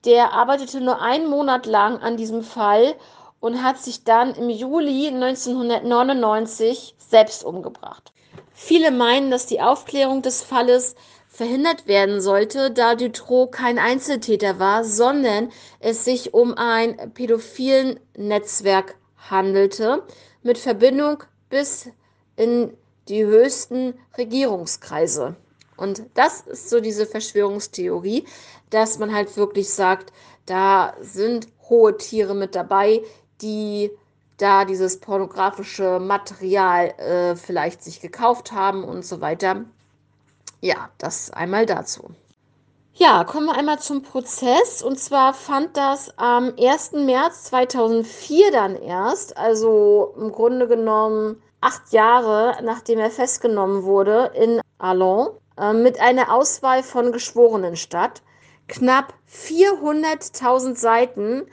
[0.05, 2.95] der arbeitete nur einen Monat lang an diesem Fall
[3.39, 8.11] und hat sich dann im Juli 1999 selbst umgebracht.
[8.53, 10.95] Viele meinen, dass die Aufklärung des Falles
[11.38, 18.95] verhindert werden sollte, da Dutroux kein Einzeltäter war, sondern es sich um ein pädophilen Netzwerk
[19.30, 20.02] handelte,
[20.41, 21.89] mit Verbindung bis
[22.38, 22.76] in
[23.08, 25.36] die höchsten Regierungskreise.
[25.76, 28.26] Und das ist so diese Verschwörungstheorie,
[28.71, 30.12] dass man halt wirklich sagt,
[30.47, 33.04] da sind hohe Tiere mit dabei,
[33.43, 33.91] die
[34.38, 39.65] da dieses pornografische Material äh, vielleicht sich gekauft haben und so weiter.
[40.61, 42.09] Ja, das einmal dazu.
[42.93, 44.81] Ja, kommen wir einmal zum Prozess.
[44.81, 46.93] Und zwar fand das am 1.
[46.93, 54.61] März 2004 dann erst, also im Grunde genommen acht Jahre nachdem er festgenommen wurde, in
[54.79, 58.23] Allons äh, mit einer Auswahl von Geschworenen statt.
[58.67, 61.47] Knapp 400.000 Seiten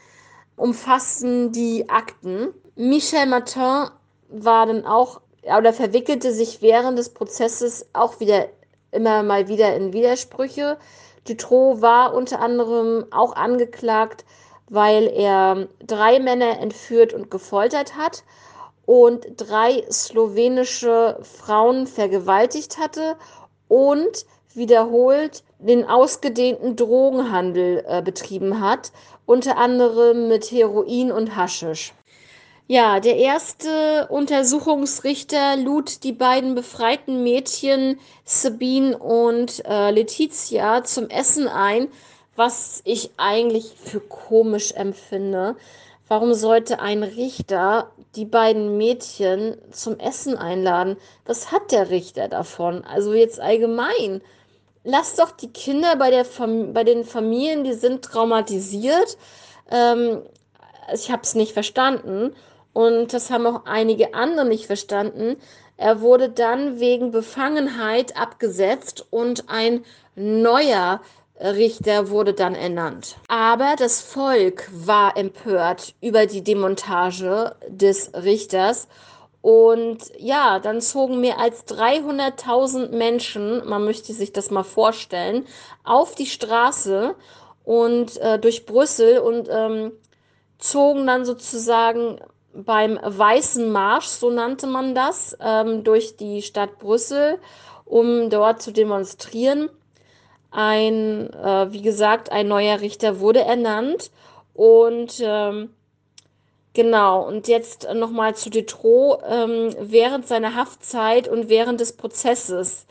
[0.56, 2.54] umfassen die Akten.
[2.74, 3.90] Michel Martin
[4.28, 8.48] war dann auch oder verwickelte sich während des Prozesses auch wieder
[8.94, 10.78] immer mal wieder in Widersprüche.
[11.26, 14.24] Dutroux war unter anderem auch angeklagt,
[14.68, 18.24] weil er drei Männer entführt und gefoltert hat
[18.86, 23.16] und drei slowenische Frauen vergewaltigt hatte
[23.68, 28.92] und wiederholt den ausgedehnten Drogenhandel äh, betrieben hat,
[29.26, 31.94] unter anderem mit Heroin und Haschisch.
[32.66, 41.46] Ja, der erste Untersuchungsrichter lud die beiden befreiten Mädchen Sabine und äh, Letizia zum Essen
[41.46, 41.88] ein,
[42.36, 45.56] was ich eigentlich für komisch empfinde.
[46.08, 50.96] Warum sollte ein Richter die beiden Mädchen zum Essen einladen?
[51.26, 52.82] Was hat der Richter davon?
[52.84, 54.22] Also jetzt allgemein.
[54.84, 56.24] Lass doch die Kinder bei, der
[56.72, 59.18] bei den Familien, die sind traumatisiert.
[59.70, 60.22] Ähm,
[60.94, 62.34] ich habe es nicht verstanden.
[62.74, 65.36] Und das haben auch einige andere nicht verstanden.
[65.76, 69.84] Er wurde dann wegen Befangenheit abgesetzt und ein
[70.16, 71.00] neuer
[71.40, 73.16] Richter wurde dann ernannt.
[73.28, 78.88] Aber das Volk war empört über die Demontage des Richters.
[79.40, 85.44] Und ja, dann zogen mehr als 300.000 Menschen, man möchte sich das mal vorstellen,
[85.84, 87.14] auf die Straße
[87.64, 89.92] und äh, durch Brüssel und ähm,
[90.58, 92.20] zogen dann sozusagen
[92.54, 97.38] beim Weißen Marsch, so nannte man das, ähm, durch die Stadt Brüssel,
[97.84, 99.68] um dort zu demonstrieren.
[100.50, 104.10] Ein, äh, wie gesagt, ein neuer Richter wurde ernannt
[104.54, 105.70] und ähm,
[106.74, 109.20] genau, und jetzt nochmal zu Detro.
[109.28, 112.86] Ähm, während seiner Haftzeit und während des Prozesses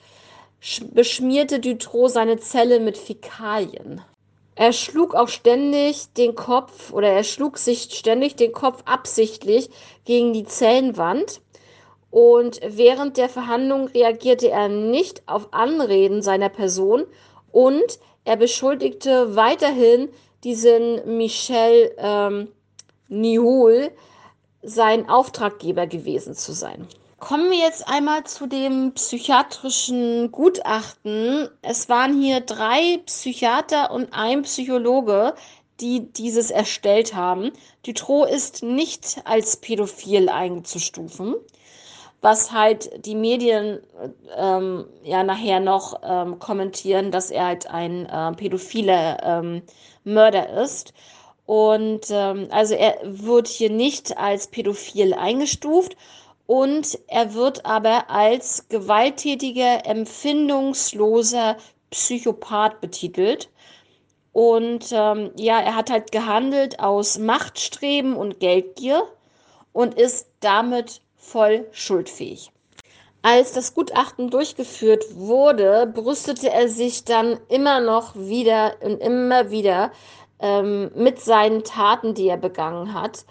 [0.92, 4.02] beschmierte Dutro seine Zelle mit Fäkalien.
[4.56, 9.70] Er schlug auch ständig den Kopf oder er schlug sich ständig den Kopf absichtlich
[10.06, 11.42] gegen die Zellenwand.
[12.12, 17.06] Und während der Verhandlung reagierte er nicht auf Anreden seiner Person
[17.52, 20.10] und er beschuldigte weiterhin
[20.44, 22.50] diesen Michel ähm,
[23.08, 23.92] Nihol,
[24.62, 26.88] sein Auftraggeber gewesen zu sein.
[27.24, 31.48] Kommen wir jetzt einmal zu dem psychiatrischen Gutachten.
[31.62, 35.34] Es waren hier drei Psychiater und ein Psychologe,
[35.80, 37.54] die dieses erstellt haben.
[37.86, 41.36] Dutroux ist nicht als pädophil einzustufen,
[42.20, 43.80] was halt die Medien
[44.36, 49.62] ähm, ja nachher noch ähm, kommentieren, dass er halt ein äh, pädophiler ähm,
[50.04, 50.94] Mörder ist.
[51.46, 55.96] Und ähm, also er wird hier nicht als pädophil eingestuft
[56.46, 61.58] und er wird aber als gewalttätiger, empfindungsloser
[61.92, 63.50] Psychopath betitelt.
[64.34, 69.04] Und ähm, ja, er hat halt gehandelt aus Machtstreben und Geldgier
[69.74, 72.52] und ist damit voll schuldfähig.
[73.22, 79.92] Als das Gutachten durchgeführt wurde, brüstete er sich dann immer noch wieder und immer wieder
[80.40, 83.26] ähm, mit seinen Taten, die er begangen hat.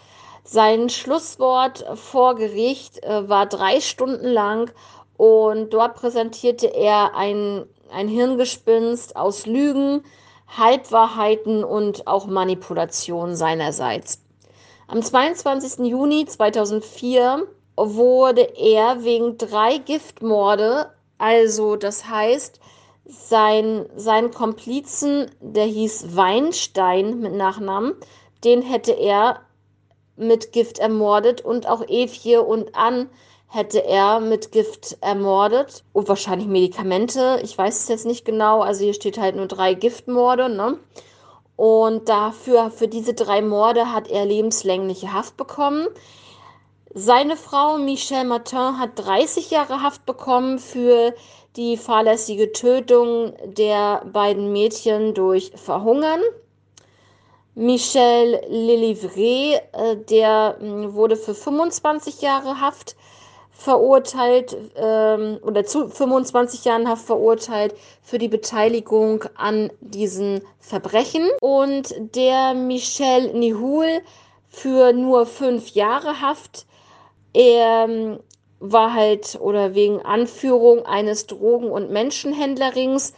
[0.45, 4.73] Sein Schlusswort vor Gericht äh, war drei Stunden lang
[5.17, 10.03] und dort präsentierte er ein, ein Hirngespinst aus Lügen,
[10.49, 14.21] Halbwahrheiten und auch Manipulation seinerseits.
[14.89, 15.87] Am 22.
[15.87, 22.61] Juni 2004 wurde er wegen drei Giftmorde, also das heißt,
[23.05, 27.95] sein, sein Komplizen, der hieß Weinstein mit Nachnamen,
[28.45, 29.41] den hätte er
[30.17, 33.09] mit Gift ermordet und auch Evje und Ann
[33.49, 37.41] hätte er mit Gift ermordet und wahrscheinlich Medikamente.
[37.43, 38.63] Ich weiß es jetzt nicht genau.
[38.63, 40.79] Also hier steht halt nur drei Giftmorde, ne?
[41.57, 45.87] Und dafür, für diese drei Morde hat er lebenslängliche Haft bekommen.
[46.95, 51.15] Seine Frau Michelle Martin hat 30 Jahre Haft bekommen für
[51.57, 56.21] die fahrlässige Tötung der beiden Mädchen durch Verhungern.
[57.55, 62.97] Michel Lelivre, äh, der hm, wurde für 25 Jahre Haft
[63.51, 71.29] verurteilt ähm, oder zu 25 Jahren Haft verurteilt für die Beteiligung an diesen Verbrechen.
[71.41, 74.01] Und der Michel Nihul
[74.49, 76.67] für nur fünf Jahre Haft.
[77.35, 78.19] Er ähm,
[78.61, 83.13] war halt oder wegen Anführung eines Drogen- und Menschenhändlerrings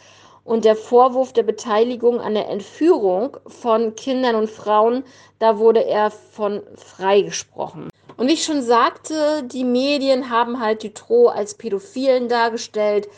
[0.45, 5.05] und der Vorwurf der Beteiligung an der Entführung von Kindern und Frauen,
[5.39, 7.89] da wurde er von freigesprochen.
[8.17, 13.09] Und wie ich schon sagte, die Medien haben halt Dutroux als Pädophilen dargestellt,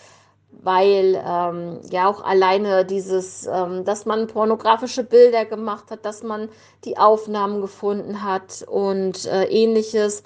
[0.50, 6.48] weil ähm, ja auch alleine dieses, ähm, dass man pornografische Bilder gemacht hat, dass man
[6.84, 10.22] die Aufnahmen gefunden hat und äh, ähnliches.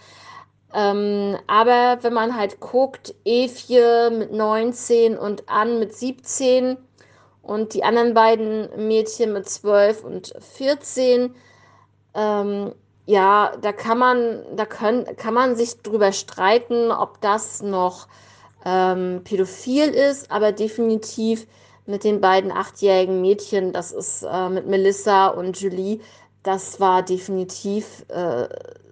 [0.72, 6.76] Ähm, aber wenn man halt guckt, Evje mit 19 und Ann mit 17,
[7.42, 11.34] und die anderen beiden Mädchen mit 12 und 14,
[12.14, 12.72] ähm,
[13.06, 18.08] ja, da kann man, da können, kann man sich drüber streiten, ob das noch
[18.64, 21.46] ähm, pädophil ist, aber definitiv
[21.86, 26.00] mit den beiden achtjährigen Mädchen, das ist äh, mit Melissa und Julie,
[26.42, 28.48] das war definitiv äh,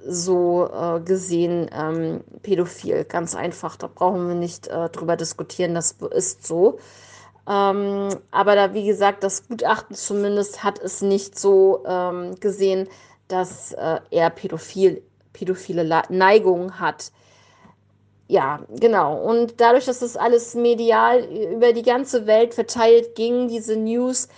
[0.07, 3.05] so äh, gesehen ähm, pädophil.
[3.05, 6.79] Ganz einfach, da brauchen wir nicht äh, drüber diskutieren, das ist so.
[7.49, 12.89] Ähm, aber da, wie gesagt, das Gutachten zumindest hat es nicht so ähm, gesehen,
[13.29, 17.11] dass äh, er pädophil, pädophile Neigungen hat.
[18.27, 19.23] Ja, genau.
[19.23, 24.29] Und dadurch, dass das alles medial über die ganze Welt verteilt ging, diese News,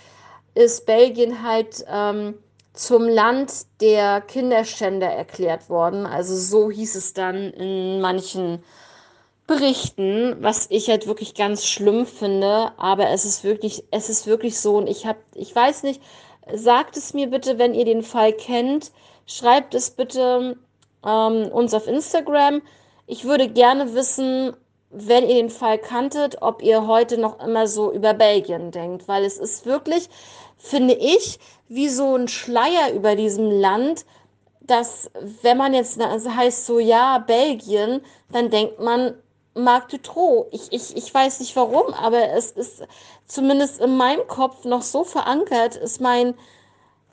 [0.53, 2.35] ist Belgien halt ähm,
[2.73, 6.05] zum Land der Kinderschänder erklärt worden.
[6.05, 8.63] Also so hieß es dann in manchen
[9.51, 14.57] berichten, was ich halt wirklich ganz schlimm finde, aber es ist wirklich, es ist wirklich
[14.57, 16.01] so und ich habe, ich weiß nicht,
[16.53, 18.93] sagt es mir bitte, wenn ihr den Fall kennt,
[19.25, 20.57] schreibt es bitte
[21.05, 22.61] ähm, uns auf Instagram.
[23.07, 24.55] Ich würde gerne wissen,
[24.89, 29.25] wenn ihr den Fall kanntet, ob ihr heute noch immer so über Belgien denkt, weil
[29.25, 30.07] es ist wirklich,
[30.57, 34.05] finde ich, wie so ein Schleier über diesem Land,
[34.61, 37.99] dass wenn man jetzt also heißt so ja Belgien,
[38.31, 39.15] dann denkt man
[39.53, 40.47] Marc Dutroux.
[40.51, 42.83] Ich, ich, ich weiß nicht warum, aber es ist
[43.27, 45.75] zumindest in meinem Kopf noch so verankert.
[45.75, 46.35] Ist mein,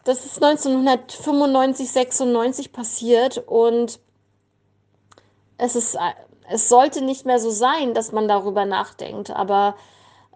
[0.04, 4.00] das ist 1995, 96 passiert und
[5.58, 5.98] es ist,
[6.48, 9.30] es sollte nicht mehr so sein, dass man darüber nachdenkt.
[9.30, 9.74] Aber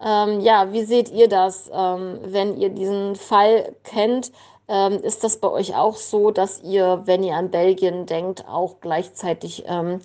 [0.05, 4.33] ähm, ja, wie seht ihr das, ähm, wenn ihr diesen Fall kennt?
[4.69, 8.81] Ähm, ist das bei euch auch so, dass ihr, wenn ihr an Belgien denkt, auch
[8.81, 10.01] gleichzeitig ähm,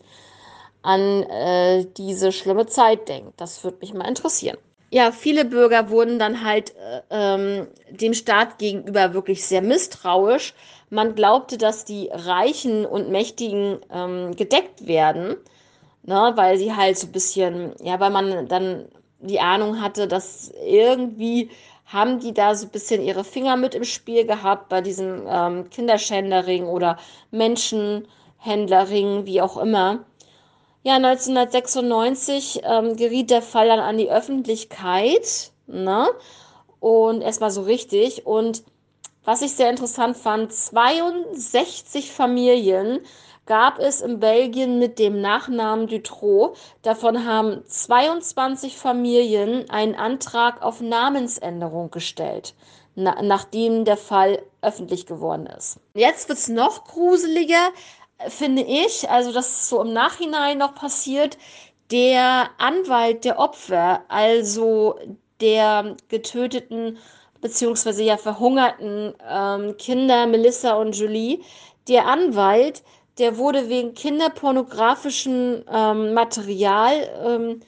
[0.88, 3.34] an äh, diese schlimme Zeit denkt.
[3.36, 4.58] Das würde mich mal interessieren.
[4.90, 10.54] Ja, viele Bürger wurden dann halt äh, ähm, dem Staat gegenüber wirklich sehr misstrauisch.
[10.90, 15.36] Man glaubte, dass die Reichen und Mächtigen ähm, gedeckt werden,
[16.04, 18.86] ne, weil sie halt so ein bisschen, ja, weil man dann
[19.20, 21.50] die Ahnung hatte, dass irgendwie
[21.86, 25.70] haben die da so ein bisschen ihre Finger mit im Spiel gehabt bei diesen ähm,
[25.70, 26.98] Kinderschändering oder
[27.32, 30.06] Menschenhändlerring, wie auch immer.
[30.88, 36.08] Ja, 1996 ähm, geriet der Fall dann an die Öffentlichkeit, ne?
[36.80, 38.26] Und erstmal so richtig.
[38.26, 38.64] Und
[39.26, 43.02] was ich sehr interessant fand, 62 Familien
[43.46, 46.54] gab es in Belgien mit dem Nachnamen Dutroux.
[46.84, 52.56] Davon haben 22 Familien einen Antrag auf Namensänderung gestellt,
[52.96, 55.82] na, nachdem der Fall öffentlich geworden ist.
[55.94, 57.74] Jetzt wird es noch gruseliger
[58.28, 61.38] finde ich, also das ist so im Nachhinein noch passiert,
[61.92, 65.00] der Anwalt der Opfer, also
[65.40, 66.98] der getöteten
[67.42, 71.40] beziehungsweise ja verhungerten ähm, Kinder Melissa und Julie,
[71.88, 72.84] der Anwalt,
[73.20, 77.62] der wurde wegen kinderpornografischem ähm, Material ähm,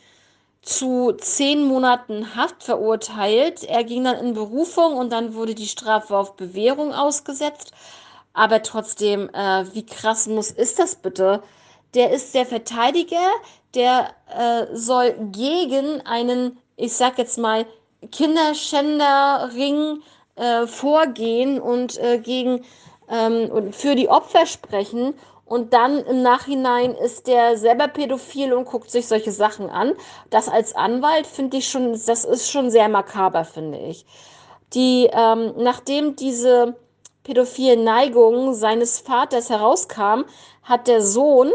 [0.61, 3.63] zu zehn Monaten Haft verurteilt.
[3.63, 7.71] Er ging dann in Berufung und dann wurde die Strafe auf Bewährung ausgesetzt.
[8.33, 11.43] Aber trotzdem, äh, wie krass muss ist das bitte?
[11.93, 13.31] Der ist der Verteidiger,
[13.73, 17.65] der äh, soll gegen einen, ich sag jetzt mal,
[18.11, 20.01] Kinderschänderring
[20.35, 22.63] äh, vorgehen und äh, gegen
[23.09, 25.15] ähm, und für die Opfer sprechen.
[25.45, 29.93] Und dann im Nachhinein ist der selber pädophil und guckt sich solche Sachen an.
[30.29, 34.05] Das als Anwalt finde ich schon, das ist schon sehr makaber, finde ich.
[34.73, 36.75] Die, ähm, nachdem diese
[37.29, 40.23] pädophilen Neigungen seines Vaters herauskam,
[40.63, 41.51] hat der Sohn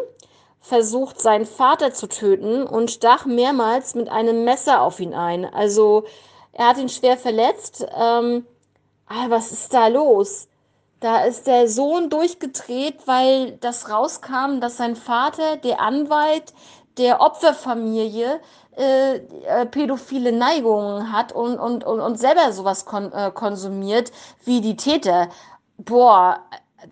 [0.61, 5.45] versucht, seinen Vater zu töten und stach mehrmals mit einem Messer auf ihn ein.
[5.45, 6.05] Also
[6.53, 7.85] er hat ihn schwer verletzt.
[7.93, 8.47] Ähm,
[9.09, 10.47] ah, was ist da los?
[11.01, 16.55] Da ist der Sohn durchgedreht, weil das rauskam, dass sein Vater, der Anwalt
[16.99, 18.41] der Opferfamilie,
[18.77, 24.11] äh, äh, pädophile Neigungen hat und, und, und, und selber sowas kon äh, konsumiert
[24.45, 25.29] wie die Täter
[25.79, 26.41] boah,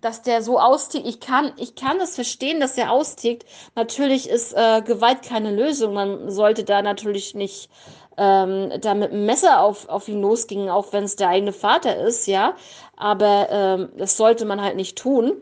[0.01, 1.07] dass der so austickt.
[1.07, 3.45] Ich kann, ich kann es verstehen, dass er austickt.
[3.75, 5.93] Natürlich ist äh, Gewalt keine Lösung.
[5.93, 7.69] Man sollte da natürlich nicht
[8.17, 11.97] ähm, da mit einem Messer auf, auf ihn losgehen, auch wenn es der eigene Vater
[11.97, 12.55] ist, ja.
[12.95, 15.33] Aber ähm, das sollte man halt nicht tun.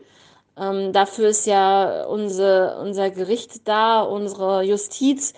[0.56, 5.34] Ähm, dafür ist ja unser, unser Gericht da, unsere Justiz.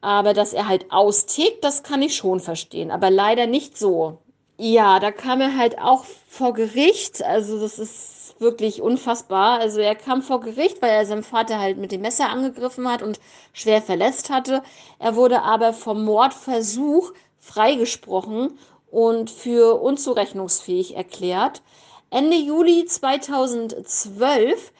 [0.00, 2.90] Aber dass er halt austickt, das kann ich schon verstehen.
[2.90, 4.18] Aber leider nicht so.
[4.56, 7.22] Ja, da kam er halt auch vor Gericht.
[7.22, 9.58] Also das ist wirklich unfassbar.
[9.60, 13.02] Also er kam vor Gericht, weil er seinen Vater halt mit dem Messer angegriffen hat
[13.02, 13.18] und
[13.52, 14.62] schwer verletzt hatte.
[14.98, 18.58] Er wurde aber vom Mordversuch freigesprochen
[18.90, 21.62] und für unzurechnungsfähig erklärt.
[22.10, 24.72] Ende Juli 2012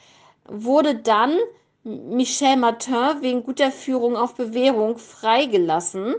[0.47, 1.37] wurde dann
[1.83, 6.15] Michel Martin wegen guter Führung auf Bewährung freigelassen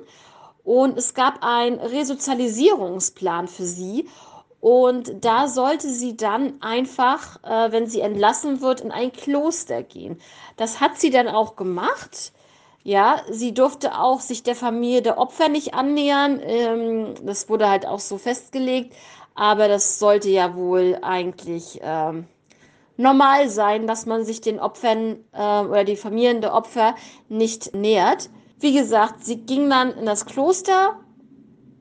[0.66, 4.08] und es gab einen Resozialisierungsplan für sie.
[4.60, 10.20] Und da sollte sie dann einfach, äh, wenn sie entlassen wird, in ein Kloster gehen.
[10.56, 12.32] Das hat sie dann auch gemacht.
[12.82, 16.40] Ja, sie durfte auch sich der Familie der Opfer nicht annähern.
[16.42, 18.92] Ähm, das wurde halt auch so festgelegt.
[19.36, 22.26] Aber das sollte ja wohl eigentlich ähm,
[22.96, 26.96] normal sein, dass man sich den Opfern äh, oder die Familien der Opfer
[27.28, 28.30] nicht nähert.
[28.58, 31.00] Wie gesagt, sie ging dann in das Kloster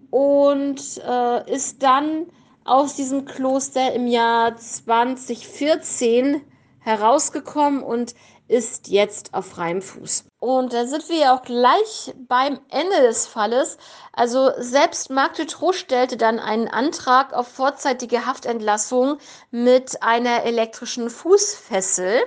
[0.09, 2.27] und äh, ist dann
[2.65, 6.41] aus diesem Kloster im Jahr 2014
[6.79, 8.15] herausgekommen und
[8.47, 10.25] ist jetzt auf freiem Fuß.
[10.39, 13.77] Und da sind wir ja auch gleich beim Ende des Falles.
[14.13, 19.17] Also selbst Marc Dutroux stellte dann einen Antrag auf vorzeitige Haftentlassung
[19.49, 22.21] mit einer elektrischen Fußfessel.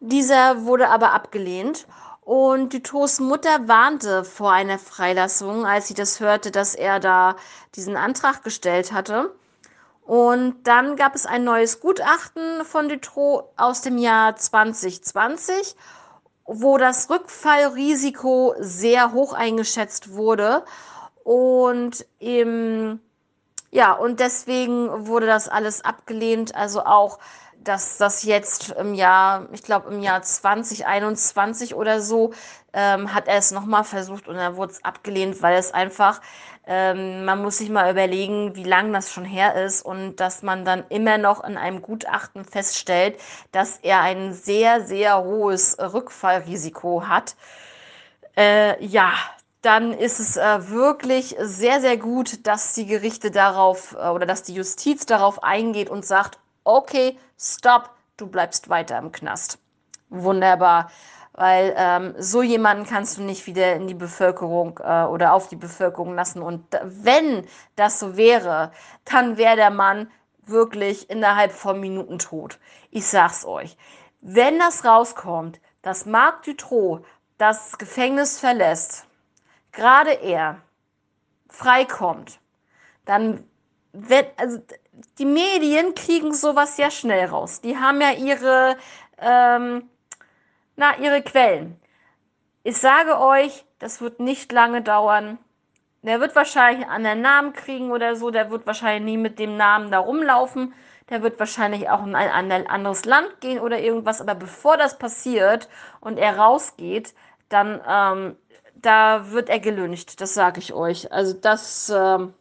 [0.00, 1.86] Dieser wurde aber abgelehnt.
[2.28, 7.36] Und Dutos Mutter warnte vor einer Freilassung, als sie das hörte, dass er da
[7.74, 9.34] diesen Antrag gestellt hatte.
[10.02, 15.74] Und dann gab es ein neues Gutachten von Dutroux aus dem Jahr 2020.
[16.44, 20.66] wo das Rückfallrisiko sehr hoch eingeschätzt wurde.
[21.24, 23.00] Und im,
[23.70, 26.54] ja, und deswegen wurde das alles abgelehnt.
[26.54, 27.20] Also auch,
[27.68, 32.32] dass das jetzt im Jahr, ich glaube im Jahr 2021 oder so,
[32.72, 36.20] ähm, hat er es nochmal versucht und dann wurde es abgelehnt, weil es einfach
[36.70, 40.66] ähm, man muss sich mal überlegen, wie lange das schon her ist und dass man
[40.66, 43.18] dann immer noch in einem Gutachten feststellt,
[43.52, 47.36] dass er ein sehr, sehr hohes Rückfallrisiko hat.
[48.36, 49.12] Äh, ja,
[49.62, 54.42] dann ist es äh, wirklich sehr, sehr gut, dass die Gerichte darauf äh, oder dass
[54.42, 56.38] die Justiz darauf eingeht und sagt,
[56.68, 59.58] okay, stopp, du bleibst weiter im Knast.
[60.10, 60.90] Wunderbar
[61.38, 65.54] weil ähm, so jemanden kannst du nicht wieder in die Bevölkerung äh, oder auf die
[65.54, 66.42] Bevölkerung lassen.
[66.42, 67.46] Und wenn
[67.76, 68.72] das so wäre,
[69.04, 70.10] dann wäre der Mann
[70.46, 72.58] wirklich innerhalb von Minuten tot.
[72.90, 73.76] Ich sag's euch.
[74.20, 77.04] Wenn das rauskommt, dass Marc Dutroux
[77.36, 79.06] das Gefängnis verlässt,
[79.70, 80.60] gerade er
[81.48, 82.40] freikommt,
[83.04, 83.47] dann
[83.92, 84.58] wird, also
[85.18, 87.60] die Medien kriegen sowas ja schnell raus.
[87.60, 88.76] Die haben ja ihre
[89.20, 89.88] ähm,
[90.78, 91.76] na, ihre Quellen.
[92.62, 95.38] Ich sage euch, das wird nicht lange dauern.
[96.02, 98.30] Der wird wahrscheinlich einen anderen Namen kriegen oder so.
[98.30, 100.72] Der wird wahrscheinlich nie mit dem Namen da rumlaufen.
[101.10, 104.20] Der wird wahrscheinlich auch in ein anderes Land gehen oder irgendwas.
[104.20, 105.68] Aber bevor das passiert
[106.00, 107.12] und er rausgeht,
[107.48, 108.36] dann ähm,
[108.76, 110.20] da wird er gelüncht.
[110.20, 111.10] Das sage ich euch.
[111.10, 112.34] Also das ähm,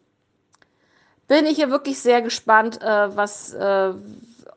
[1.27, 3.93] bin ich hier wirklich sehr gespannt, äh, was, äh,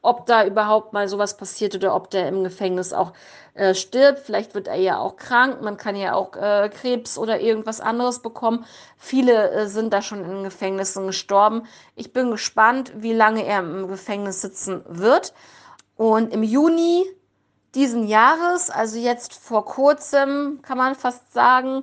[0.02, 3.12] ob da überhaupt mal sowas passiert oder ob der im Gefängnis auch
[3.54, 4.20] äh, stirbt.
[4.20, 5.60] Vielleicht wird er ja auch krank.
[5.62, 8.64] Man kann ja auch äh, Krebs oder irgendwas anderes bekommen.
[8.96, 11.64] Viele äh, sind da schon in Gefängnissen gestorben.
[11.96, 15.34] Ich bin gespannt, wie lange er im Gefängnis sitzen wird.
[15.96, 17.04] Und im Juni
[17.74, 21.82] diesen Jahres, also jetzt vor kurzem, kann man fast sagen,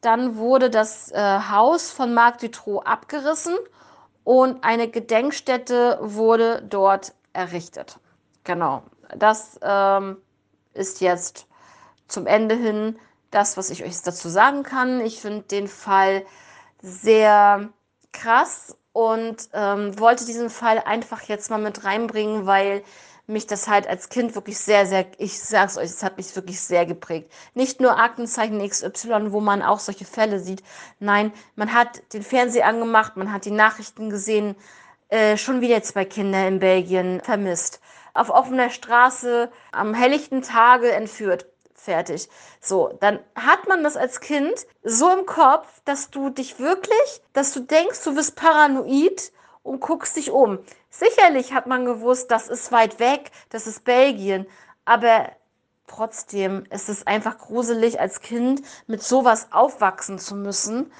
[0.00, 3.56] dann wurde das äh, Haus von Marc Dutroux abgerissen
[4.28, 7.98] und eine Gedenkstätte wurde dort errichtet.
[8.44, 8.82] Genau.
[9.16, 10.18] Das ähm,
[10.74, 11.46] ist jetzt
[12.08, 12.98] zum Ende hin
[13.30, 15.00] das, was ich euch dazu sagen kann.
[15.00, 16.26] Ich finde den Fall
[16.82, 17.70] sehr
[18.12, 22.84] krass und ähm, wollte diesen Fall einfach jetzt mal mit reinbringen, weil
[23.28, 26.60] mich das halt als Kind wirklich sehr, sehr, ich sag's euch, es hat mich wirklich
[26.60, 27.30] sehr geprägt.
[27.54, 30.62] Nicht nur Aktenzeichen XY, wo man auch solche Fälle sieht.
[30.98, 34.56] Nein, man hat den Fernseher angemacht, man hat die Nachrichten gesehen,
[35.08, 37.80] äh, schon wieder zwei Kinder in Belgien vermisst
[38.18, 41.46] auf offener Straße am helllichten Tage entführt.
[41.74, 42.28] Fertig.
[42.60, 47.52] So, dann hat man das als Kind so im Kopf, dass du dich wirklich, dass
[47.52, 50.58] du denkst, du wirst paranoid und guckst dich um.
[50.90, 54.46] Sicherlich hat man gewusst, das ist weit weg, das ist Belgien,
[54.84, 55.30] aber
[55.86, 60.92] trotzdem ist es einfach gruselig, als Kind mit sowas aufwachsen zu müssen.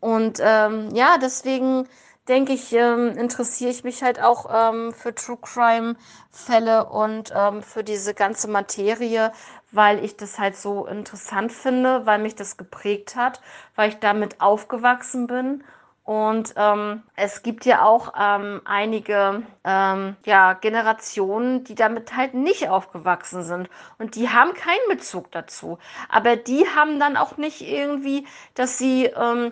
[0.00, 1.88] Und ähm, ja, deswegen
[2.28, 5.96] denke ich, ähm, interessiere ich mich halt auch ähm, für True Crime
[6.30, 9.32] Fälle und ähm, für diese ganze Materie,
[9.72, 13.40] weil ich das halt so interessant finde, weil mich das geprägt hat,
[13.74, 15.64] weil ich damit aufgewachsen bin.
[16.06, 22.68] Und ähm, es gibt ja auch ähm, einige ähm, ja, Generationen, die damit halt nicht
[22.68, 23.68] aufgewachsen sind.
[23.98, 25.80] Und die haben keinen Bezug dazu.
[26.08, 29.50] Aber die haben dann auch nicht irgendwie, dass sie ähm,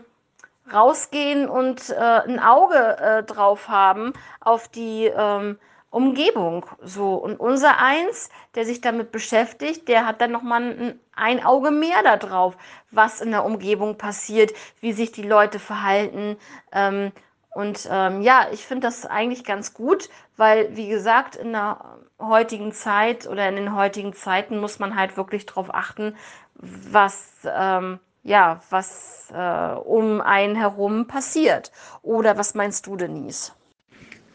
[0.73, 5.59] rausgehen und äh, ein Auge äh, drauf haben auf die ähm,
[5.95, 6.67] Umgebung.
[6.83, 11.45] So und unser eins, der sich damit beschäftigt, der hat dann noch mal ein, ein
[11.45, 12.57] Auge mehr da drauf,
[12.91, 16.37] was in der Umgebung passiert, wie sich die Leute verhalten.
[16.73, 17.13] Ähm,
[17.55, 22.73] und ähm, ja, ich finde das eigentlich ganz gut, weil, wie gesagt, in der heutigen
[22.73, 26.17] Zeit oder in den heutigen Zeiten muss man halt wirklich darauf achten,
[26.55, 31.71] was ähm, ja, was äh, um einen herum passiert.
[32.03, 33.53] Oder was meinst du, Denise?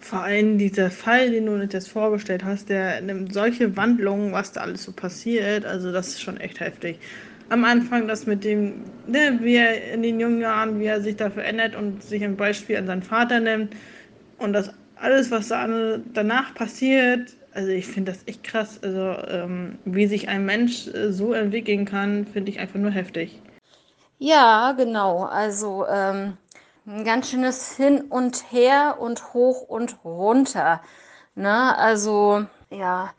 [0.10, 4.51] Vor allem dieser Fall, den du uns jetzt vorgestellt hast, der nimmt solche Wandlungen, was
[4.51, 5.66] da alles so passiert.
[5.66, 6.97] Also das ist schon echt heftig.
[7.49, 11.16] Am Anfang das mit dem, ne, wie er in den jungen Jahren, wie er sich
[11.16, 13.76] da verändert und sich ein Beispiel an seinen Vater nimmt.
[14.39, 15.68] Und das alles, was da
[16.12, 18.80] danach passiert, also ich finde das echt krass.
[18.82, 23.39] Also ähm, wie sich ein Mensch äh, so entwickeln kann, finde ich einfach nur heftig.
[24.18, 25.26] Ja, genau.
[25.26, 26.34] Also ähm,
[26.90, 30.82] ein ganz schönes Hin und Her und hoch und runter.
[31.36, 31.78] Ne?
[31.78, 33.14] Also ja,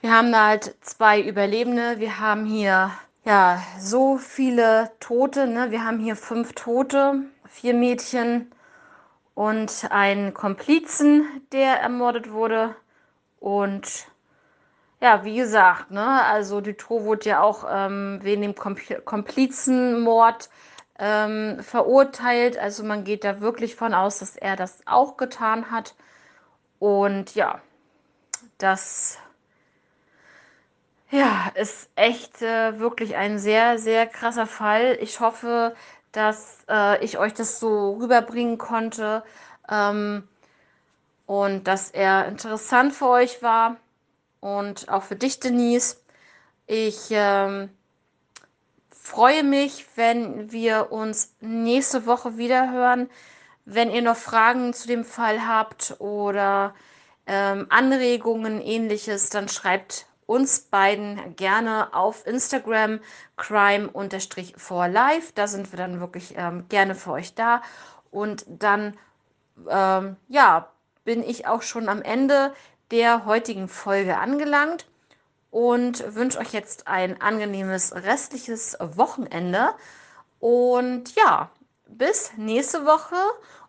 [0.00, 2.00] wir haben da halt zwei Überlebende.
[2.00, 2.90] Wir haben hier
[3.26, 5.46] ja so viele Tote.
[5.46, 5.70] Ne?
[5.70, 8.50] Wir haben hier fünf Tote, vier Mädchen
[9.34, 12.74] und einen Komplizen, der ermordet wurde.
[13.40, 14.06] Und
[15.02, 20.48] ja, wie gesagt, ne, also Dutroux wurde ja auch ähm, wegen dem Komplizenmord
[21.02, 22.56] ähm, verurteilt.
[22.56, 25.94] Also man geht da wirklich von aus, dass er das auch getan hat.
[26.78, 27.60] Und ja,
[28.58, 29.18] das
[31.10, 34.96] ja, ist echt äh, wirklich ein sehr, sehr krasser Fall.
[35.00, 35.74] Ich hoffe,
[36.12, 39.24] dass äh, ich euch das so rüberbringen konnte
[39.68, 40.28] ähm,
[41.26, 43.76] und dass er interessant für euch war
[44.40, 45.96] und auch für dich, Denise.
[46.66, 47.70] Ich ähm,
[49.02, 53.10] freue mich, wenn wir uns nächste Woche wieder hören.
[53.64, 56.74] Wenn ihr noch Fragen zu dem Fall habt oder
[57.26, 63.00] ähm, Anregungen, ähnliches, dann schreibt uns beiden gerne auf Instagram
[63.36, 65.32] crime-for-life.
[65.34, 67.60] Da sind wir dann wirklich ähm, gerne für euch da.
[68.10, 68.96] Und dann,
[69.68, 70.68] ähm, ja,
[71.04, 72.54] bin ich auch schon am Ende
[72.92, 74.86] der heutigen Folge angelangt
[75.52, 79.68] und wünsche euch jetzt ein angenehmes restliches Wochenende.
[80.40, 81.50] Und ja,
[81.86, 83.16] bis nächste Woche.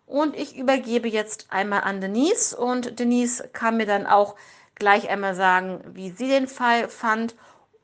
[0.06, 4.34] Und ich übergebe jetzt einmal an Denise und Denise kann mir dann auch
[4.74, 7.34] gleich einmal sagen, wie sie den Fall fand.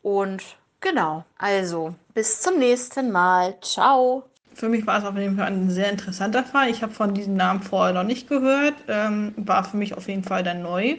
[0.03, 0.43] Und
[0.81, 3.55] genau, also bis zum nächsten Mal.
[3.61, 4.25] Ciao.
[4.55, 6.71] Für mich war es auf jeden Fall ein sehr interessanter Fall.
[6.71, 8.75] Ich habe von diesem Namen vorher noch nicht gehört.
[8.89, 10.97] Ähm, war für mich auf jeden Fall dann neu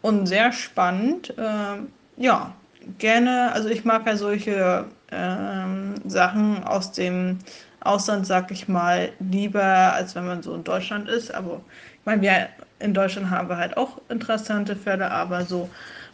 [0.00, 1.34] und sehr spannend.
[1.36, 1.88] Ähm,
[2.20, 2.54] ja,
[2.98, 3.50] gerne.
[3.52, 7.38] Also ich mag ja solche ähm, Sachen aus dem
[7.80, 11.34] Ausland, sag ich mal, lieber, als wenn man so in Deutschland ist.
[11.34, 11.62] Aber
[11.98, 12.48] ich meine, wir
[12.78, 15.68] in Deutschland haben wir halt auch interessante Fälle, aber so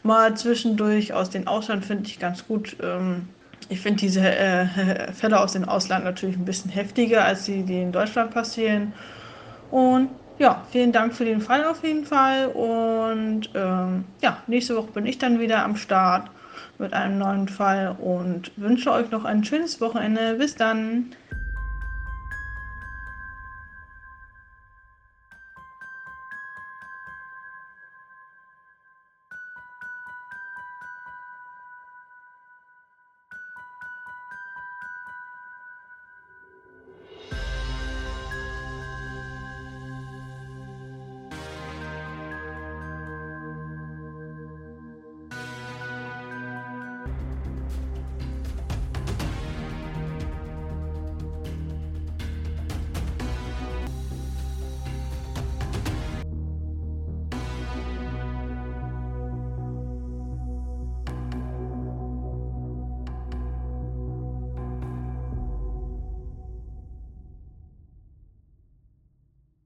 [0.05, 2.77] mal zwischendurch aus dem Ausland finde ich ganz gut.
[2.83, 3.29] Ähm,
[3.69, 7.83] ich finde diese äh, Fälle aus dem Ausland natürlich ein bisschen heftiger als die, die
[7.83, 8.93] in Deutschland passieren.
[9.73, 12.49] Und ja, vielen Dank für den Fall auf jeden Fall.
[12.49, 16.31] Und ähm, ja, nächste Woche bin ich dann wieder am Start
[16.79, 20.35] mit einem neuen Fall und wünsche euch noch ein schönes Wochenende.
[20.35, 21.13] Bis dann.